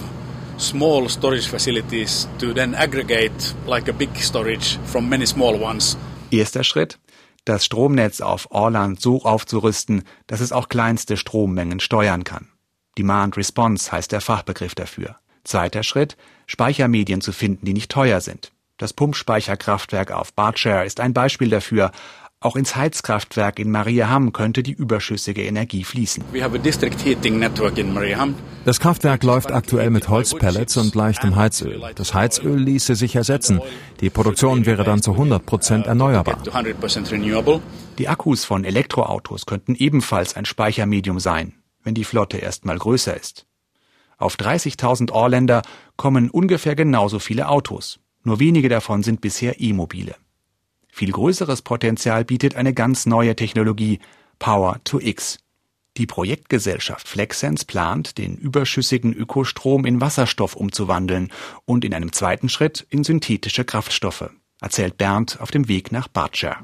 small 0.59 1.09
storage 1.09 1.49
facilities 1.49 2.29
to 2.39 2.53
then 2.53 2.75
aggregate 2.75 3.55
like 3.67 3.89
a 3.89 3.93
big 3.93 4.17
storage 4.17 4.79
from 4.85 5.09
many 5.09 5.27
small 5.27 5.59
ones. 5.61 5.97
Erster 6.31 6.65
Schritt, 6.65 6.99
das 7.45 7.65
Stromnetz 7.65 8.21
auf 8.21 8.51
Orland 8.51 9.01
so 9.01 9.23
aufzurüsten, 9.23 10.05
dass 10.27 10.41
es 10.41 10.53
auch 10.53 10.69
kleinste 10.69 11.17
Strommengen 11.17 11.81
steuern 11.81 12.25
kann. 12.25 12.49
Demand 12.99 13.37
Response 13.37 13.91
heißt 13.91 14.13
der 14.13 14.21
Fachbegriff 14.21 14.75
dafür. 14.75 15.17
Zweiter 15.45 15.83
Schritt, 15.83 16.17
Speichermedien 16.47 17.21
zu 17.21 17.33
finden, 17.33 17.67
die 17.67 17.73
nicht 17.73 17.91
teuer 17.91 18.21
sind. 18.21 18.53
Das 18.79 18.93
Pumpspeicherkraftwerk 18.93 20.13
auf 20.13 20.33
Berkshire 20.35 20.85
ist 20.85 21.01
ein 21.01 21.13
Beispiel 21.13 21.51
dafür, 21.51 21.93
auch 22.45 22.57
ins 22.57 22.77
Heizkraftwerk 22.77 23.59
in 23.59 23.71
Mariehamn 23.71 24.33
könnte 24.33 24.63
die 24.63 24.73
überschüssige 24.73 25.43
Energie 25.43 25.85
fließen. 25.85 26.25
Das 28.65 28.81
Kraftwerk 28.81 29.25
läuft 29.25 29.53
aktuell 29.53 29.91
mit 29.91 30.09
Holzpellets 30.09 30.77
und 30.77 30.95
leichtem 30.95 31.37
Heizöl. 31.37 31.83
Das 31.95 32.15
Heizöl 32.15 32.59
ließe 32.59 32.95
sich 32.95 33.17
ersetzen. 33.17 33.61
Die 34.01 34.11
Produktion 34.11 34.67
wäre 34.67 34.85
dann 34.85 35.03
zu 35.03 35.13
100 35.13 35.45
Prozent 35.45 35.87
erneuerbar. 35.87 36.39
Die 37.99 38.09
Akkus 38.09 38.45
von 38.45 38.65
Elektroautos 38.65 39.47
könnten 39.47 39.75
ebenfalls 39.75 40.37
ein 40.37 40.45
Speichermedium 40.45 41.21
sein, 41.21 41.55
wenn 41.83 41.95
die 41.95 42.05
Flotte 42.05 42.39
erstmal 42.39 42.79
größer 42.79 43.17
ist. 43.17 43.47
Auf 44.19 44.37
30.000 44.37 45.11
Orländer 45.11 45.63
kommen 45.97 46.31
ungefähr 46.31 46.77
genauso 46.77 47.19
viele 47.19 47.49
Autos. 47.49 47.99
Nur 48.23 48.39
wenige 48.39 48.69
davon 48.69 49.03
sind 49.03 49.21
bisher 49.21 49.61
E-Mobile. 49.61 50.15
Viel 50.95 51.11
größeres 51.11 51.63
Potenzial 51.63 52.23
bietet 52.23 52.55
eine 52.55 52.75
ganz 52.75 53.07
neue 53.07 53.35
Technologie, 53.35 53.99
Power 54.39 54.79
to 54.85 55.01
X. 55.01 55.39
Die 55.97 56.07
Projektgesellschaft 56.07 57.09
Flexsense 57.09 57.65
plant, 57.65 58.19
den 58.19 58.37
überschüssigen 58.37 59.15
Ökostrom 59.15 59.87
in 59.87 60.03
Wasserstoff 60.03 60.55
umzuwandeln 60.55 61.33
und 61.65 61.87
in 61.87 61.95
einem 61.95 62.13
zweiten 62.13 62.51
Schritt 62.51 62.87
in 62.91 63.05
synthetische 63.05 63.65
Kraftstoffe, 63.65 64.31
erzählt 64.61 64.99
Bernd 64.99 65.41
auf 65.41 65.51
dem 65.51 65.67
Weg 65.67 65.93
nach 65.93 66.09
Bardscher. 66.09 66.59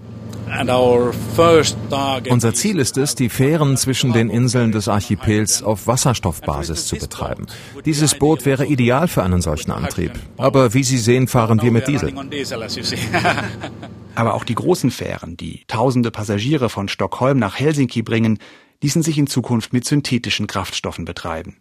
Unser 2.30 2.54
Ziel 2.54 2.78
ist 2.78 2.98
es, 2.98 3.14
die 3.14 3.30
Fähren 3.30 3.78
zwischen 3.78 4.12
den 4.12 4.28
Inseln 4.28 4.72
des 4.72 4.88
Archipels 4.88 5.62
auf 5.62 5.86
Wasserstoffbasis 5.86 6.86
zu 6.86 6.96
betreiben. 6.96 7.46
Dieses 7.86 8.14
Boot 8.14 8.44
wäre 8.44 8.66
ideal 8.66 9.08
für 9.08 9.22
einen 9.22 9.40
solchen 9.40 9.70
Antrieb. 9.70 10.12
Aber 10.36 10.74
wie 10.74 10.84
Sie 10.84 10.98
sehen, 10.98 11.28
fahren 11.28 11.62
wir 11.62 11.72
mit 11.72 11.88
Diesel. 11.88 12.12
Aber 14.18 14.34
auch 14.34 14.42
die 14.42 14.56
großen 14.56 14.90
Fähren, 14.90 15.36
die 15.36 15.62
tausende 15.68 16.10
Passagiere 16.10 16.68
von 16.68 16.88
Stockholm 16.88 17.38
nach 17.38 17.56
Helsinki 17.56 18.02
bringen, 18.02 18.40
ließen 18.82 19.04
sich 19.04 19.16
in 19.16 19.28
Zukunft 19.28 19.72
mit 19.72 19.84
synthetischen 19.84 20.48
Kraftstoffen 20.48 21.04
betreiben. 21.04 21.58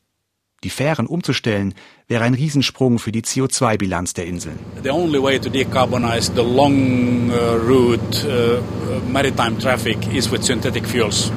Die 0.64 0.72
Fähren 0.72 1.06
umzustellen, 1.06 1.76
wäre 2.08 2.24
ein 2.24 2.34
Riesensprung 2.34 2.98
für 2.98 3.12
die 3.12 3.22
CO2-Bilanz 3.22 4.16
der 4.16 4.26
Inseln. 4.26 4.58
The 4.82 4.90
only 4.90 5.22
way 5.22 5.38
to 5.38 5.52
decarbonize 5.52 6.32
the 6.36 6.42
long 6.42 7.30
uh, 7.30 7.58
route 7.64 8.26
uh, 8.26 8.60
maritime 9.08 9.60
traffic 9.60 10.12
is 10.12 10.32
with 10.32 10.42
synthetic 10.42 10.88
fuels. 10.88 11.32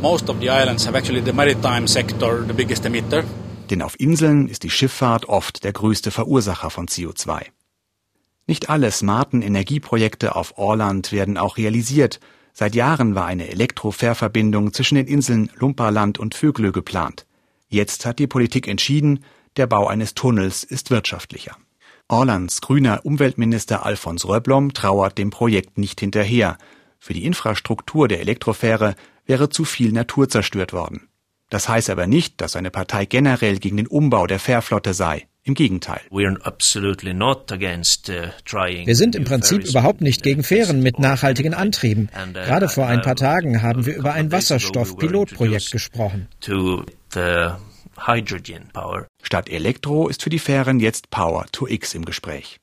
Most 0.00 0.30
of 0.30 0.36
the 0.38 0.46
islands 0.46 0.86
have 0.86 0.96
actually 0.96 1.24
the 1.24 1.32
maritime 1.32 1.88
sector 1.88 2.44
the 2.46 2.52
biggest 2.52 2.86
emitter. 2.86 3.24
Denn 3.68 3.82
auf 3.82 3.98
Inseln 3.98 4.46
ist 4.46 4.62
die 4.62 4.70
Schifffahrt 4.70 5.28
oft 5.28 5.64
der 5.64 5.72
größte 5.72 6.12
Verursacher 6.12 6.70
von 6.70 6.86
CO2. 6.86 7.46
Nicht 8.48 8.70
alle 8.70 8.90
smarten 8.90 9.42
Energieprojekte 9.42 10.34
auf 10.34 10.56
Orland 10.56 11.12
werden 11.12 11.36
auch 11.36 11.58
realisiert. 11.58 12.18
Seit 12.54 12.74
Jahren 12.74 13.14
war 13.14 13.26
eine 13.26 13.48
Elektrofährverbindung 13.48 14.72
zwischen 14.72 14.94
den 14.94 15.06
Inseln 15.06 15.50
Lumparland 15.56 16.18
und 16.18 16.34
Vöglö 16.34 16.72
geplant. 16.72 17.26
Jetzt 17.68 18.06
hat 18.06 18.18
die 18.18 18.26
Politik 18.26 18.66
entschieden, 18.66 19.22
der 19.58 19.66
Bau 19.66 19.86
eines 19.86 20.14
Tunnels 20.14 20.64
ist 20.64 20.90
wirtschaftlicher. 20.90 21.58
Orlands 22.08 22.62
grüner 22.62 23.04
Umweltminister 23.04 23.84
Alfons 23.84 24.26
Röblom 24.26 24.72
trauert 24.72 25.18
dem 25.18 25.28
Projekt 25.28 25.76
nicht 25.76 26.00
hinterher. 26.00 26.56
Für 26.98 27.12
die 27.12 27.26
Infrastruktur 27.26 28.08
der 28.08 28.20
Elektrofähre 28.20 28.94
wäre 29.26 29.50
zu 29.50 29.66
viel 29.66 29.92
Natur 29.92 30.30
zerstört 30.30 30.72
worden. 30.72 31.08
Das 31.50 31.68
heißt 31.68 31.90
aber 31.90 32.06
nicht, 32.06 32.40
dass 32.40 32.52
seine 32.52 32.70
Partei 32.70 33.04
generell 33.04 33.58
gegen 33.58 33.76
den 33.76 33.86
Umbau 33.86 34.26
der 34.26 34.38
Fährflotte 34.38 34.94
sei. 34.94 35.27
Im 35.48 35.54
Gegenteil. 35.54 36.02
Wir 38.84 38.96
sind 38.96 39.16
im 39.16 39.24
Prinzip 39.24 39.64
überhaupt 39.64 40.02
nicht 40.02 40.22
gegen 40.22 40.42
Fähren 40.42 40.82
mit 40.82 40.98
nachhaltigen 40.98 41.54
Antrieben. 41.54 42.10
Uh, 42.14 42.34
Gerade 42.34 42.68
vor 42.68 42.86
ein 42.86 43.00
paar 43.00 43.16
Tagen 43.16 43.62
haben 43.62 43.86
wir 43.86 43.96
über 43.96 44.12
ein 44.12 44.30
Wasserstoff-Pilotprojekt 44.30 45.70
gesprochen. 45.70 46.28
Statt 49.22 49.48
Elektro 49.48 50.08
ist 50.08 50.22
für 50.22 50.28
die 50.28 50.38
Fähren 50.38 50.80
jetzt 50.80 51.08
Power 51.08 51.46
to 51.50 51.66
X 51.66 51.94
im 51.94 52.04
Gespräch. 52.04 52.58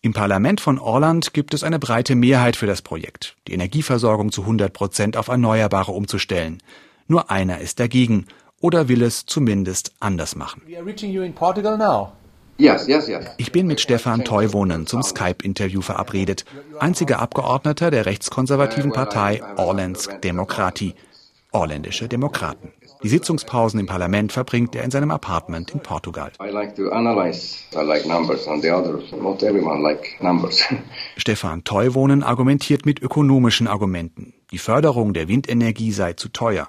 Im 0.00 0.14
Parlament 0.14 0.62
von 0.62 0.78
Orland 0.78 1.34
gibt 1.34 1.52
es 1.52 1.62
eine 1.62 1.78
breite 1.78 2.14
Mehrheit 2.14 2.56
für 2.56 2.66
das 2.66 2.80
Projekt, 2.80 3.36
die 3.48 3.52
Energieversorgung 3.52 4.32
zu 4.32 4.40
100 4.40 4.72
Prozent 4.72 5.18
auf 5.18 5.28
Erneuerbare 5.28 5.92
umzustellen. 5.92 6.62
Nur 7.06 7.30
einer 7.30 7.60
ist 7.60 7.80
dagegen 7.80 8.24
oder 8.66 8.88
will 8.88 9.02
es 9.02 9.26
zumindest 9.26 9.92
anders 10.00 10.34
machen. 10.34 10.60
Ich 13.38 13.52
bin 13.52 13.66
mit 13.68 13.80
Stefan 13.80 14.24
Teuvonen 14.24 14.88
zum 14.88 15.04
Skype-Interview 15.04 15.82
verabredet, 15.82 16.44
einziger 16.80 17.20
Abgeordneter 17.20 17.92
der 17.92 18.06
rechtskonservativen 18.06 18.90
Partei 18.90 19.40
Orlands 19.56 20.08
Demokratie, 20.24 20.94
Orländische 21.52 22.08
Demokraten. 22.08 22.72
Die 23.04 23.08
Sitzungspausen 23.08 23.78
im 23.78 23.86
Parlament 23.86 24.32
verbringt 24.32 24.74
er 24.74 24.82
in 24.82 24.90
seinem 24.90 25.12
Apartment 25.12 25.70
in 25.70 25.80
Portugal. 25.80 26.32
Stefan 31.16 31.62
Teuvonen 31.62 32.22
argumentiert 32.24 32.84
mit 32.84 33.00
ökonomischen 33.00 33.68
Argumenten. 33.68 34.34
Die 34.50 34.58
Förderung 34.58 35.12
der 35.12 35.28
Windenergie 35.28 35.92
sei 35.92 36.14
zu 36.14 36.30
teuer. 36.30 36.68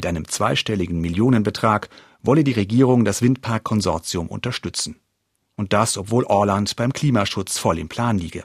Mit 0.00 0.06
einem 0.06 0.26
zweistelligen 0.26 0.98
Millionenbetrag 1.02 1.90
wolle 2.22 2.42
die 2.42 2.52
Regierung 2.52 3.04
das 3.04 3.20
Windparkkonsortium 3.20 4.28
unterstützen. 4.28 4.96
Und 5.56 5.74
das, 5.74 5.98
obwohl 5.98 6.24
Orland 6.24 6.74
beim 6.74 6.94
Klimaschutz 6.94 7.58
voll 7.58 7.78
im 7.78 7.90
Plan 7.90 8.16
liege. 8.16 8.44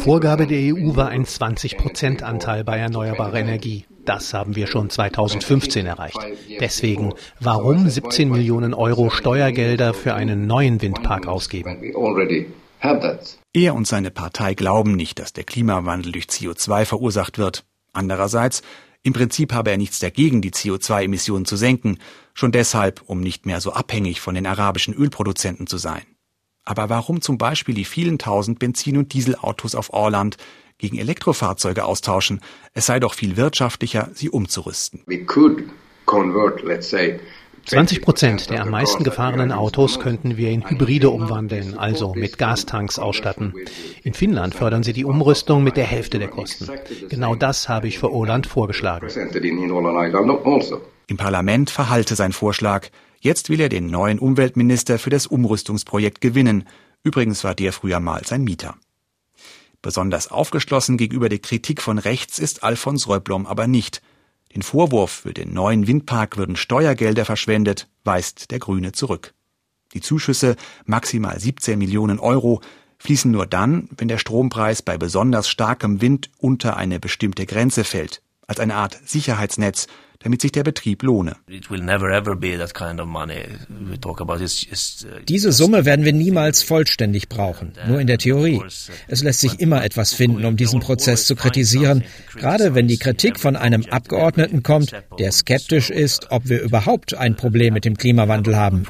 Vorgabe 0.00 0.48
der 0.48 0.74
EU 0.74 0.96
war 0.96 1.08
ein 1.08 1.24
20-Prozent-Anteil 1.24 2.64
bei 2.64 2.78
erneuerbarer 2.78 3.38
Energie. 3.38 3.84
Das 4.04 4.34
haben 4.34 4.56
wir 4.56 4.66
schon 4.66 4.90
2015 4.90 5.86
erreicht. 5.86 6.18
Deswegen, 6.58 7.14
warum 7.38 7.88
17 7.88 8.28
Millionen 8.28 8.74
Euro 8.74 9.10
Steuergelder 9.10 9.94
für 9.94 10.14
einen 10.14 10.48
neuen 10.48 10.82
Windpark 10.82 11.28
ausgeben? 11.28 11.92
Er 13.52 13.74
und 13.76 13.86
seine 13.86 14.10
Partei 14.10 14.54
glauben 14.54 14.96
nicht, 14.96 15.20
dass 15.20 15.32
der 15.32 15.44
Klimawandel 15.44 16.10
durch 16.10 16.24
CO2 16.24 16.84
verursacht 16.84 17.38
wird. 17.38 17.64
Andererseits 17.92 18.62
im 19.06 19.12
Prinzip 19.12 19.52
habe 19.52 19.70
er 19.70 19.76
nichts 19.76 20.00
dagegen, 20.00 20.42
die 20.42 20.50
CO2-Emissionen 20.50 21.44
zu 21.44 21.54
senken, 21.54 21.98
schon 22.34 22.50
deshalb, 22.50 23.02
um 23.06 23.20
nicht 23.20 23.46
mehr 23.46 23.60
so 23.60 23.72
abhängig 23.72 24.20
von 24.20 24.34
den 24.34 24.48
arabischen 24.48 24.94
Ölproduzenten 24.94 25.68
zu 25.68 25.78
sein. 25.78 26.02
Aber 26.64 26.88
warum 26.88 27.20
zum 27.20 27.38
Beispiel 27.38 27.76
die 27.76 27.84
vielen 27.84 28.18
tausend 28.18 28.58
Benzin- 28.58 28.98
und 28.98 29.12
Dieselautos 29.12 29.76
auf 29.76 29.92
Orland 29.92 30.38
gegen 30.78 30.98
Elektrofahrzeuge 30.98 31.84
austauschen? 31.84 32.40
Es 32.74 32.86
sei 32.86 32.98
doch 32.98 33.14
viel 33.14 33.36
wirtschaftlicher, 33.36 34.10
sie 34.12 34.28
umzurüsten. 34.28 35.04
We 35.06 35.24
could 35.24 35.62
convert, 36.06 36.64
let's 36.64 36.90
say, 36.90 37.20
20 37.66 38.00
Prozent 38.00 38.50
der 38.50 38.62
am 38.62 38.70
meisten 38.70 39.02
gefahrenen 39.02 39.50
Autos 39.50 39.98
könnten 39.98 40.36
wir 40.36 40.50
in 40.50 40.68
Hybride 40.68 41.10
umwandeln, 41.10 41.76
also 41.76 42.14
mit 42.14 42.38
Gastanks 42.38 42.98
ausstatten. 42.98 43.54
In 44.04 44.14
Finnland 44.14 44.54
fördern 44.54 44.84
sie 44.84 44.92
die 44.92 45.04
Umrüstung 45.04 45.64
mit 45.64 45.76
der 45.76 45.84
Hälfte 45.84 46.20
der 46.20 46.28
Kosten. 46.28 46.70
Genau 47.08 47.34
das 47.34 47.68
habe 47.68 47.88
ich 47.88 47.98
für 47.98 48.12
Oland 48.12 48.46
vorgeschlagen. 48.46 49.08
Im 51.08 51.16
Parlament 51.16 51.70
verhalte 51.70 52.14
sein 52.14 52.32
Vorschlag. 52.32 52.88
Jetzt 53.20 53.50
will 53.50 53.60
er 53.60 53.68
den 53.68 53.88
neuen 53.88 54.20
Umweltminister 54.20 54.98
für 55.00 55.10
das 55.10 55.26
Umrüstungsprojekt 55.26 56.20
gewinnen. 56.20 56.68
Übrigens 57.02 57.42
war 57.42 57.56
der 57.56 57.72
früher 57.72 57.98
mal 57.98 58.24
sein 58.24 58.44
Mieter. 58.44 58.76
Besonders 59.82 60.30
aufgeschlossen 60.30 60.96
gegenüber 60.96 61.28
der 61.28 61.40
Kritik 61.40 61.82
von 61.82 61.98
rechts 61.98 62.38
ist 62.38 62.62
Alfons 62.62 63.08
Röblom 63.08 63.46
aber 63.46 63.66
nicht. 63.66 64.02
Den 64.56 64.62
Vorwurf, 64.62 65.10
für 65.10 65.34
den 65.34 65.52
neuen 65.52 65.86
Windpark 65.86 66.38
würden 66.38 66.56
Steuergelder 66.56 67.26
verschwendet, 67.26 67.90
weist 68.04 68.50
der 68.50 68.58
Grüne 68.58 68.92
zurück. 68.92 69.34
Die 69.92 70.00
Zuschüsse, 70.00 70.56
maximal 70.86 71.38
17 71.38 71.78
Millionen 71.78 72.18
Euro, 72.18 72.62
fließen 72.96 73.30
nur 73.30 73.44
dann, 73.44 73.86
wenn 73.98 74.08
der 74.08 74.16
Strompreis 74.16 74.80
bei 74.80 74.96
besonders 74.96 75.50
starkem 75.50 76.00
Wind 76.00 76.30
unter 76.38 76.78
eine 76.78 76.98
bestimmte 76.98 77.44
Grenze 77.44 77.84
fällt, 77.84 78.22
als 78.46 78.58
eine 78.58 78.76
Art 78.76 78.98
Sicherheitsnetz, 79.04 79.88
damit 80.20 80.40
sich 80.40 80.52
der 80.52 80.62
Betrieb 80.62 81.02
lohne. 81.02 81.36
Diese 85.28 85.52
Summe 85.52 85.84
werden 85.84 86.04
wir 86.04 86.12
niemals 86.12 86.62
vollständig 86.62 87.28
brauchen, 87.28 87.72
nur 87.86 88.00
in 88.00 88.06
der 88.06 88.18
Theorie. 88.18 88.58
Uh, 88.58 88.64
es 89.08 89.22
lässt 89.22 89.40
sich 89.40 89.60
immer 89.60 89.84
etwas 89.84 90.14
finden, 90.14 90.44
um 90.44 90.56
diesen 90.56 90.80
Prozess 90.80 91.26
zu 91.26 91.36
kritisieren, 91.36 92.04
gerade 92.34 92.74
wenn 92.74 92.88
die 92.88 92.98
Kritik 92.98 93.38
von 93.38 93.56
einem 93.56 93.84
Abgeordneten 93.90 94.62
kommt, 94.62 94.92
der 95.18 95.32
skeptisch 95.32 95.90
ist, 95.90 96.30
ob 96.30 96.48
wir 96.48 96.62
überhaupt 96.62 97.14
ein 97.14 97.36
Problem 97.36 97.74
mit 97.74 97.84
dem 97.84 97.96
Klimawandel 97.96 98.56
haben. 98.56 98.84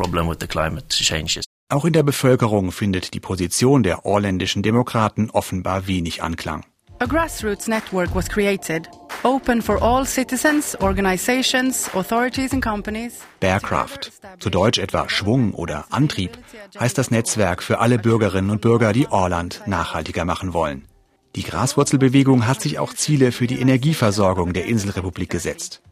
Auch 1.68 1.84
in 1.84 1.92
der 1.92 2.04
Bevölkerung 2.04 2.70
findet 2.70 3.12
die 3.12 3.20
Position 3.20 3.82
der 3.82 4.06
orländischen 4.06 4.62
Demokraten 4.62 5.30
offenbar 5.30 5.88
wenig 5.88 6.22
Anklang. 6.22 6.64
A 6.98 7.06
grassroots 7.06 7.68
network 7.68 8.14
was 8.14 8.26
created, 8.26 8.88
open 9.24 9.62
for 9.62 9.82
all 9.82 10.04
citizens, 10.04 10.76
organizations, 10.80 11.88
authorities 11.94 12.52
and 12.52 12.62
companies. 12.62 13.20
Bearcraft, 13.40 14.12
zu 14.38 14.50
Deutsch 14.50 14.78
etwa 14.78 15.08
Schwung 15.08 15.54
oder 15.54 15.86
Antrieb, 15.90 16.38
heißt 16.78 16.96
das 16.96 17.10
Netzwerk 17.10 17.62
für 17.62 17.78
alle 17.78 17.98
Bürgerinnen 17.98 18.50
und 18.50 18.60
Bürger, 18.60 18.92
die 18.92 19.08
Orland 19.08 19.62
nachhaltiger 19.66 20.24
machen 20.24 20.52
wollen. 20.52 20.86
Die 21.34 21.42
Graswurzelbewegung 21.42 22.46
hat 22.46 22.60
sich 22.60 22.78
auch 22.78 22.94
Ziele 22.94 23.30
für 23.30 23.46
die 23.46 23.60
Energieversorgung 23.60 24.52
der 24.52 24.66
Inselrepublik 24.66 25.30
gesetzt. 25.30 25.82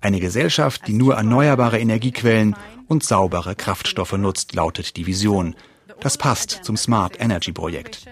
Eine 0.00 0.20
Gesellschaft, 0.20 0.86
die 0.86 0.92
nur 0.92 1.14
erneuerbare 1.14 1.78
Energiequellen 1.78 2.56
und 2.88 3.04
saubere 3.04 3.54
Kraftstoffe 3.54 4.12
nutzt, 4.12 4.54
lautet 4.54 4.96
die 4.96 5.06
Vision. 5.06 5.54
Das 6.00 6.18
passt 6.18 6.64
zum 6.64 6.76
Smart 6.76 7.20
Energy 7.20 7.52
Projekt. 7.52 8.06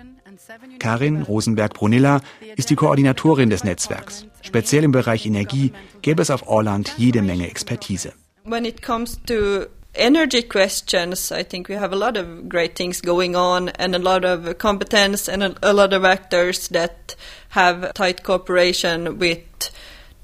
Karin 0.78 1.22
Rosenberg-Brunilla 1.22 2.20
ist 2.56 2.70
die 2.70 2.76
Koordinatorin 2.76 3.50
des 3.50 3.64
Netzwerks. 3.64 4.26
Speziell 4.42 4.84
im 4.84 4.92
Bereich 4.92 5.26
Energie 5.26 5.72
gäbe 6.02 6.22
es 6.22 6.30
auf 6.30 6.46
Orland 6.46 6.94
jede 6.96 7.22
Menge 7.22 7.48
Expertise. 7.48 8.12
When 8.44 8.64
it 8.64 8.82
comes 8.82 9.20
to 9.26 9.66
energy 9.94 10.42
questions, 10.42 11.30
I 11.30 11.44
think 11.44 11.68
we 11.68 11.78
have 11.78 11.92
a 11.92 11.98
lot 11.98 12.16
of 12.16 12.48
great 12.48 12.76
things 12.76 13.02
going 13.02 13.36
on 13.36 13.68
and 13.68 13.94
a 13.94 13.98
lot 13.98 14.24
of 14.24 14.56
competence 14.58 15.30
and 15.30 15.42
a 15.62 15.72
lot 15.72 15.92
of 15.92 16.04
actors 16.04 16.68
that 16.68 17.16
have 17.50 17.92
tight 17.94 18.22
cooperation 18.22 19.18
with 19.20 19.40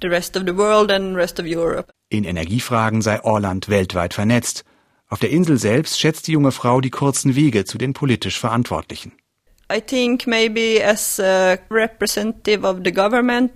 the 0.01 0.09
rest 0.09 0.37
of 0.37 0.47
the 0.47 0.57
world 0.57 0.91
and 0.91 1.17
rest 1.17 1.39
of 1.39 1.47
Europe. 1.47 1.93
In 2.09 2.25
Energiefragen 2.25 3.03
sei 3.03 3.21
Orland 3.23 3.69
weltweit 3.69 4.15
vernetzt. 4.15 4.65
Auf 5.09 5.19
der 5.19 5.31
Insel 5.31 5.59
selbst 5.59 6.01
schätzt 6.01 6.27
die 6.27 6.33
junge 6.33 6.53
Frau 6.53 6.81
die 6.81 6.91
kurzen 6.91 7.35
Wege 7.37 7.65
zu 7.65 7.79
den 7.79 7.93
politisch 7.93 8.39
Verantwortlichen. 8.39 9.13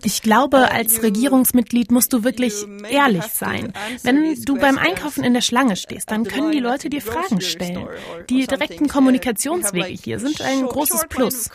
Ich 0.03 0.23
glaube, 0.23 0.71
als 0.71 1.03
Regierungsmitglied 1.03 1.91
musst 1.91 2.13
du 2.13 2.25
wirklich 2.25 2.55
ehrlich 2.91 3.25
sein. 3.25 3.73
Wenn 4.03 4.35
du 4.45 4.57
beim 4.57 4.79
Einkaufen 4.79 5.23
in 5.23 5.35
der 5.35 5.43
Schlange 5.43 5.77
stehst, 5.77 6.11
dann 6.11 6.25
können 6.25 6.53
die 6.53 6.61
Leute 6.61 6.89
dir 6.89 7.03
Fragen 7.03 7.41
stellen. 7.41 7.89
Die 8.31 8.47
direkten 8.47 8.89
Kommunikationswege 8.89 9.87
hier 10.03 10.19
sind 10.19 10.41
ein 10.41 10.63
großes 10.63 11.07
Plus. 11.09 11.51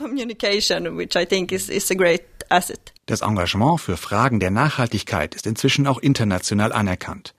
Das 3.06 3.22
Engagement 3.22 3.82
für 3.82 3.98
Fragen 3.98 4.40
der 4.40 4.52
Nachhaltigkeit 4.52 5.36
ist 5.36 5.48
inzwischen 5.48 5.88
auch 5.88 5.98
international 5.98 6.72
anerkannt. 6.72 7.34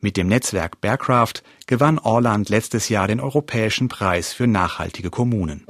Mit 0.00 0.16
dem 0.16 0.28
Netzwerk 0.28 0.80
Bearcraft 0.80 1.42
gewann 1.66 1.98
Orland 1.98 2.48
letztes 2.48 2.88
Jahr 2.88 3.08
den 3.08 3.20
Europäischen 3.20 3.88
Preis 3.88 4.32
für 4.32 4.46
nachhaltige 4.46 5.10
Kommunen. 5.10 5.64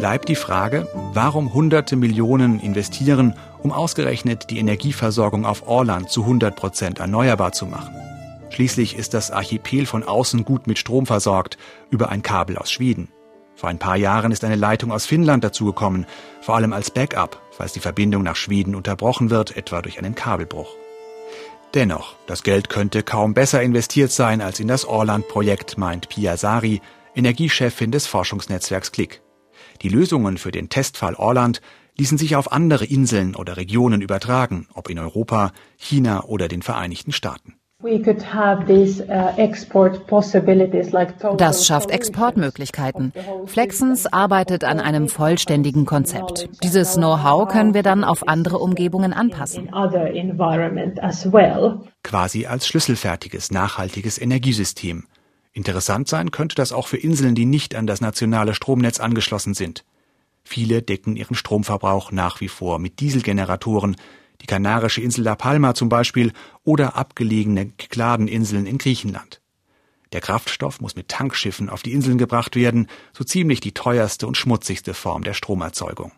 Bleibt 0.00 0.30
die 0.30 0.34
Frage, 0.34 0.88
warum 1.12 1.52
hunderte 1.52 1.94
Millionen 1.94 2.58
investieren, 2.58 3.34
um 3.62 3.70
ausgerechnet 3.70 4.48
die 4.48 4.58
Energieversorgung 4.58 5.44
auf 5.44 5.68
Orland 5.68 6.08
zu 6.08 6.22
100 6.22 6.56
Prozent 6.56 7.00
erneuerbar 7.00 7.52
zu 7.52 7.66
machen. 7.66 7.94
Schließlich 8.48 8.96
ist 8.96 9.12
das 9.12 9.30
Archipel 9.30 9.84
von 9.84 10.02
außen 10.02 10.46
gut 10.46 10.66
mit 10.66 10.78
Strom 10.78 11.04
versorgt, 11.04 11.58
über 11.90 12.08
ein 12.08 12.22
Kabel 12.22 12.56
aus 12.56 12.72
Schweden. 12.72 13.08
Vor 13.54 13.68
ein 13.68 13.78
paar 13.78 13.98
Jahren 13.98 14.32
ist 14.32 14.42
eine 14.42 14.56
Leitung 14.56 14.90
aus 14.90 15.04
Finnland 15.04 15.44
dazugekommen, 15.44 16.06
vor 16.40 16.56
allem 16.56 16.72
als 16.72 16.90
Backup, 16.90 17.38
falls 17.50 17.74
die 17.74 17.80
Verbindung 17.80 18.22
nach 18.22 18.36
Schweden 18.36 18.74
unterbrochen 18.74 19.28
wird, 19.28 19.54
etwa 19.54 19.82
durch 19.82 19.98
einen 19.98 20.14
Kabelbruch. 20.14 20.74
Dennoch, 21.74 22.14
das 22.26 22.42
Geld 22.42 22.70
könnte 22.70 23.02
kaum 23.02 23.34
besser 23.34 23.60
investiert 23.60 24.12
sein 24.12 24.40
als 24.40 24.60
in 24.60 24.66
das 24.66 24.86
Orland-Projekt, 24.86 25.76
meint 25.76 26.08
Pia 26.08 26.38
Sari, 26.38 26.80
Energiechefin 27.14 27.90
des 27.90 28.06
Forschungsnetzwerks 28.06 28.92
Klick. 28.92 29.20
Die 29.82 29.88
Lösungen 29.88 30.36
für 30.36 30.50
den 30.50 30.68
Testfall 30.68 31.14
Orland 31.14 31.62
ließen 31.96 32.18
sich 32.18 32.36
auf 32.36 32.52
andere 32.52 32.84
Inseln 32.84 33.34
oder 33.34 33.56
Regionen 33.56 34.00
übertragen, 34.00 34.66
ob 34.74 34.90
in 34.90 34.98
Europa, 34.98 35.52
China 35.76 36.24
oder 36.24 36.48
den 36.48 36.62
Vereinigten 36.62 37.12
Staaten. 37.12 37.54
Uh, 37.82 37.98
das 41.36 41.66
schafft 41.66 41.90
Exportmöglichkeiten. 41.90 43.12
Flexens 43.46 44.06
arbeitet 44.06 44.64
an 44.64 44.80
einem 44.80 45.08
vollständigen 45.08 45.86
Konzept. 45.86 46.50
Dieses 46.62 46.96
Know-how 46.96 47.48
können 47.48 47.72
wir 47.72 47.82
dann 47.82 48.04
auf 48.04 48.28
andere 48.28 48.58
Umgebungen 48.58 49.14
anpassen. 49.14 49.70
Quasi 52.02 52.46
als 52.46 52.66
schlüsselfertiges, 52.66 53.50
nachhaltiges 53.50 54.20
Energiesystem. 54.20 55.06
Interessant 55.52 56.08
sein 56.08 56.30
könnte 56.30 56.54
das 56.54 56.72
auch 56.72 56.86
für 56.86 56.96
Inseln, 56.96 57.34
die 57.34 57.44
nicht 57.44 57.74
an 57.74 57.86
das 57.86 58.00
nationale 58.00 58.54
Stromnetz 58.54 59.00
angeschlossen 59.00 59.54
sind. 59.54 59.84
Viele 60.44 60.82
decken 60.82 61.16
ihren 61.16 61.34
Stromverbrauch 61.34 62.12
nach 62.12 62.40
wie 62.40 62.48
vor 62.48 62.78
mit 62.78 63.00
Dieselgeneratoren, 63.00 63.96
die 64.40 64.46
kanarische 64.46 65.00
Insel 65.00 65.24
La 65.24 65.34
Palma 65.34 65.74
zum 65.74 65.88
Beispiel 65.88 66.32
oder 66.64 66.96
abgelegene 66.96 67.66
Kykladeninseln 67.66 68.66
in 68.66 68.78
Griechenland. 68.78 69.40
Der 70.12 70.20
Kraftstoff 70.20 70.80
muss 70.80 70.96
mit 70.96 71.08
Tankschiffen 71.08 71.68
auf 71.68 71.82
die 71.82 71.92
Inseln 71.92 72.18
gebracht 72.18 72.56
werden, 72.56 72.88
so 73.12 73.22
ziemlich 73.22 73.60
die 73.60 73.72
teuerste 73.72 74.26
und 74.26 74.36
schmutzigste 74.36 74.94
Form 74.94 75.22
der 75.22 75.34
Stromerzeugung. 75.34 76.12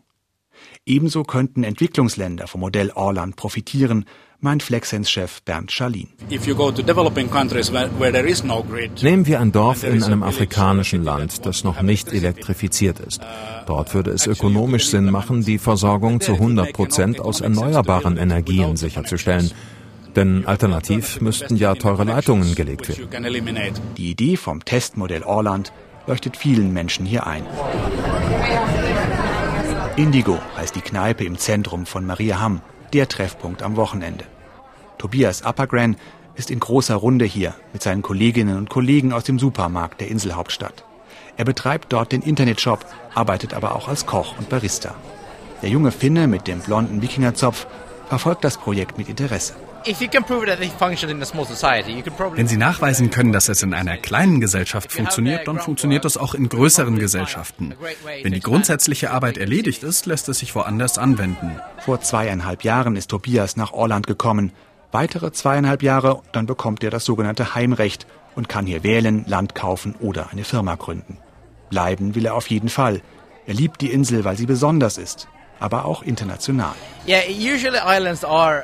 Ebenso 0.86 1.22
könnten 1.22 1.64
Entwicklungsländer 1.64 2.46
vom 2.46 2.62
Modell 2.62 2.90
Orland 2.90 3.36
profitieren, 3.36 4.06
meint 4.40 4.62
Flexens-Chef 4.62 5.42
Bernd 5.42 5.70
Schalin. 5.70 6.08
Nehmen 6.28 6.46
wir 9.26 9.40
ein 9.40 9.52
Dorf 9.52 9.84
in 9.84 10.02
einem 10.02 10.22
afrikanischen 10.22 11.04
Land, 11.04 11.46
das 11.46 11.64
noch 11.64 11.82
nicht 11.82 12.12
elektrifiziert 12.12 12.98
ist. 12.98 13.20
Dort 13.66 13.94
würde 13.94 14.10
es 14.10 14.26
ökonomisch 14.26 14.88
Sinn 14.88 15.10
machen, 15.10 15.42
die 15.42 15.58
Versorgung 15.58 16.20
zu 16.20 16.32
100 16.32 16.72
Prozent 16.72 17.20
aus 17.20 17.40
erneuerbaren 17.40 18.16
Energien 18.16 18.76
sicherzustellen. 18.76 19.50
Denn 20.16 20.46
alternativ 20.46 21.20
müssten 21.20 21.56
ja 21.56 21.74
teure 21.74 22.04
Leitungen 22.04 22.54
gelegt 22.54 22.88
werden. 22.88 23.08
Die 23.96 24.10
Idee 24.10 24.36
vom 24.36 24.64
Testmodell 24.64 25.22
Orland 25.22 25.72
leuchtet 26.06 26.36
vielen 26.36 26.72
Menschen 26.72 27.06
hier 27.06 27.26
ein. 27.26 27.44
Indigo 29.96 30.38
heißt 30.56 30.74
die 30.74 30.80
Kneipe 30.80 31.24
im 31.24 31.36
Zentrum 31.36 31.84
von 31.84 32.06
Mariaham, 32.06 32.62
der 32.94 33.08
Treffpunkt 33.08 33.62
am 33.62 33.76
Wochenende. 33.76 34.24
Tobias 34.96 35.42
Appergren 35.42 35.96
ist 36.34 36.50
in 36.50 36.60
großer 36.60 36.94
Runde 36.94 37.26
hier 37.26 37.54
mit 37.74 37.82
seinen 37.82 38.00
Kolleginnen 38.00 38.56
und 38.56 38.70
Kollegen 38.70 39.12
aus 39.12 39.24
dem 39.24 39.38
Supermarkt 39.38 40.00
der 40.00 40.08
Inselhauptstadt. 40.08 40.86
Er 41.36 41.44
betreibt 41.44 41.92
dort 41.92 42.12
den 42.12 42.22
Internetshop, 42.22 42.86
arbeitet 43.14 43.52
aber 43.52 43.76
auch 43.76 43.86
als 43.86 44.06
Koch 44.06 44.38
und 44.38 44.48
Barista. 44.48 44.94
Der 45.60 45.68
junge 45.68 45.92
Finne 45.92 46.26
mit 46.26 46.46
dem 46.46 46.60
blonden 46.60 47.02
Wikingerzopf 47.02 47.66
verfolgt 48.08 48.44
das 48.44 48.56
Projekt 48.56 48.96
mit 48.96 49.10
Interesse. 49.10 49.54
Wenn 52.34 52.48
Sie 52.48 52.56
nachweisen 52.56 53.10
können, 53.10 53.32
dass 53.32 53.48
es 53.48 53.62
in 53.62 53.74
einer 53.74 53.96
kleinen 53.96 54.40
Gesellschaft 54.40 54.92
funktioniert, 54.92 55.48
dann 55.48 55.58
funktioniert 55.58 56.04
es 56.04 56.16
auch 56.16 56.34
in 56.34 56.48
größeren 56.48 56.98
Gesellschaften. 56.98 57.74
Wenn 58.22 58.32
die 58.32 58.40
grundsätzliche 58.40 59.10
Arbeit 59.10 59.38
erledigt 59.38 59.82
ist, 59.82 60.06
lässt 60.06 60.28
es 60.28 60.38
sich 60.38 60.54
woanders 60.54 60.98
anwenden. 60.98 61.60
Vor 61.84 62.00
zweieinhalb 62.00 62.64
Jahren 62.64 62.96
ist 62.96 63.10
Tobias 63.10 63.56
nach 63.56 63.72
Orland 63.72 64.06
gekommen. 64.06 64.52
Weitere 64.92 65.32
zweieinhalb 65.32 65.82
Jahre, 65.82 66.22
dann 66.32 66.46
bekommt 66.46 66.84
er 66.84 66.90
das 66.90 67.04
sogenannte 67.04 67.54
Heimrecht 67.54 68.06
und 68.34 68.48
kann 68.48 68.66
hier 68.66 68.84
wählen, 68.84 69.24
Land 69.26 69.54
kaufen 69.54 69.94
oder 70.00 70.30
eine 70.30 70.44
Firma 70.44 70.74
gründen. 70.76 71.18
Bleiben 71.70 72.14
will 72.14 72.26
er 72.26 72.34
auf 72.34 72.50
jeden 72.50 72.68
Fall. 72.68 73.00
Er 73.46 73.54
liebt 73.54 73.80
die 73.80 73.90
Insel, 73.90 74.24
weil 74.24 74.36
sie 74.36 74.46
besonders 74.46 74.98
ist 74.98 75.28
aber 75.62 75.84
auch 75.84 76.02
international. 76.02 76.74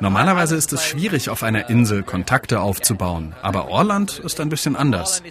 Normalerweise 0.01 0.55
ist 0.55 0.73
es 0.73 0.85
schwierig, 0.85 1.29
auf 1.29 1.43
einer 1.43 1.69
Insel 1.69 2.03
Kontakte 2.03 2.61
aufzubauen, 2.61 3.35
aber 3.41 3.69
Orland 3.69 4.19
ist 4.19 4.39
ein 4.39 4.49
bisschen 4.49 4.75
anders. 4.75 5.23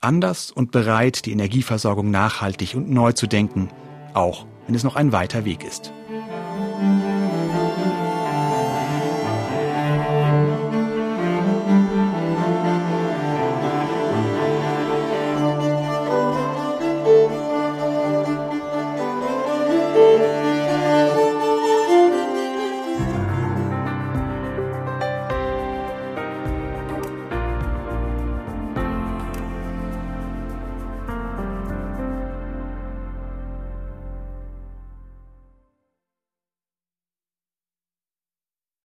Anders 0.00 0.50
und 0.50 0.70
bereit, 0.70 1.26
die 1.26 1.32
Energieversorgung 1.32 2.10
nachhaltig 2.10 2.74
und 2.74 2.90
neu 2.90 3.12
zu 3.12 3.26
denken, 3.26 3.70
auch 4.14 4.46
wenn 4.66 4.74
es 4.74 4.84
noch 4.84 4.96
ein 4.96 5.12
weiter 5.12 5.44
Weg 5.44 5.64
ist. 5.64 5.92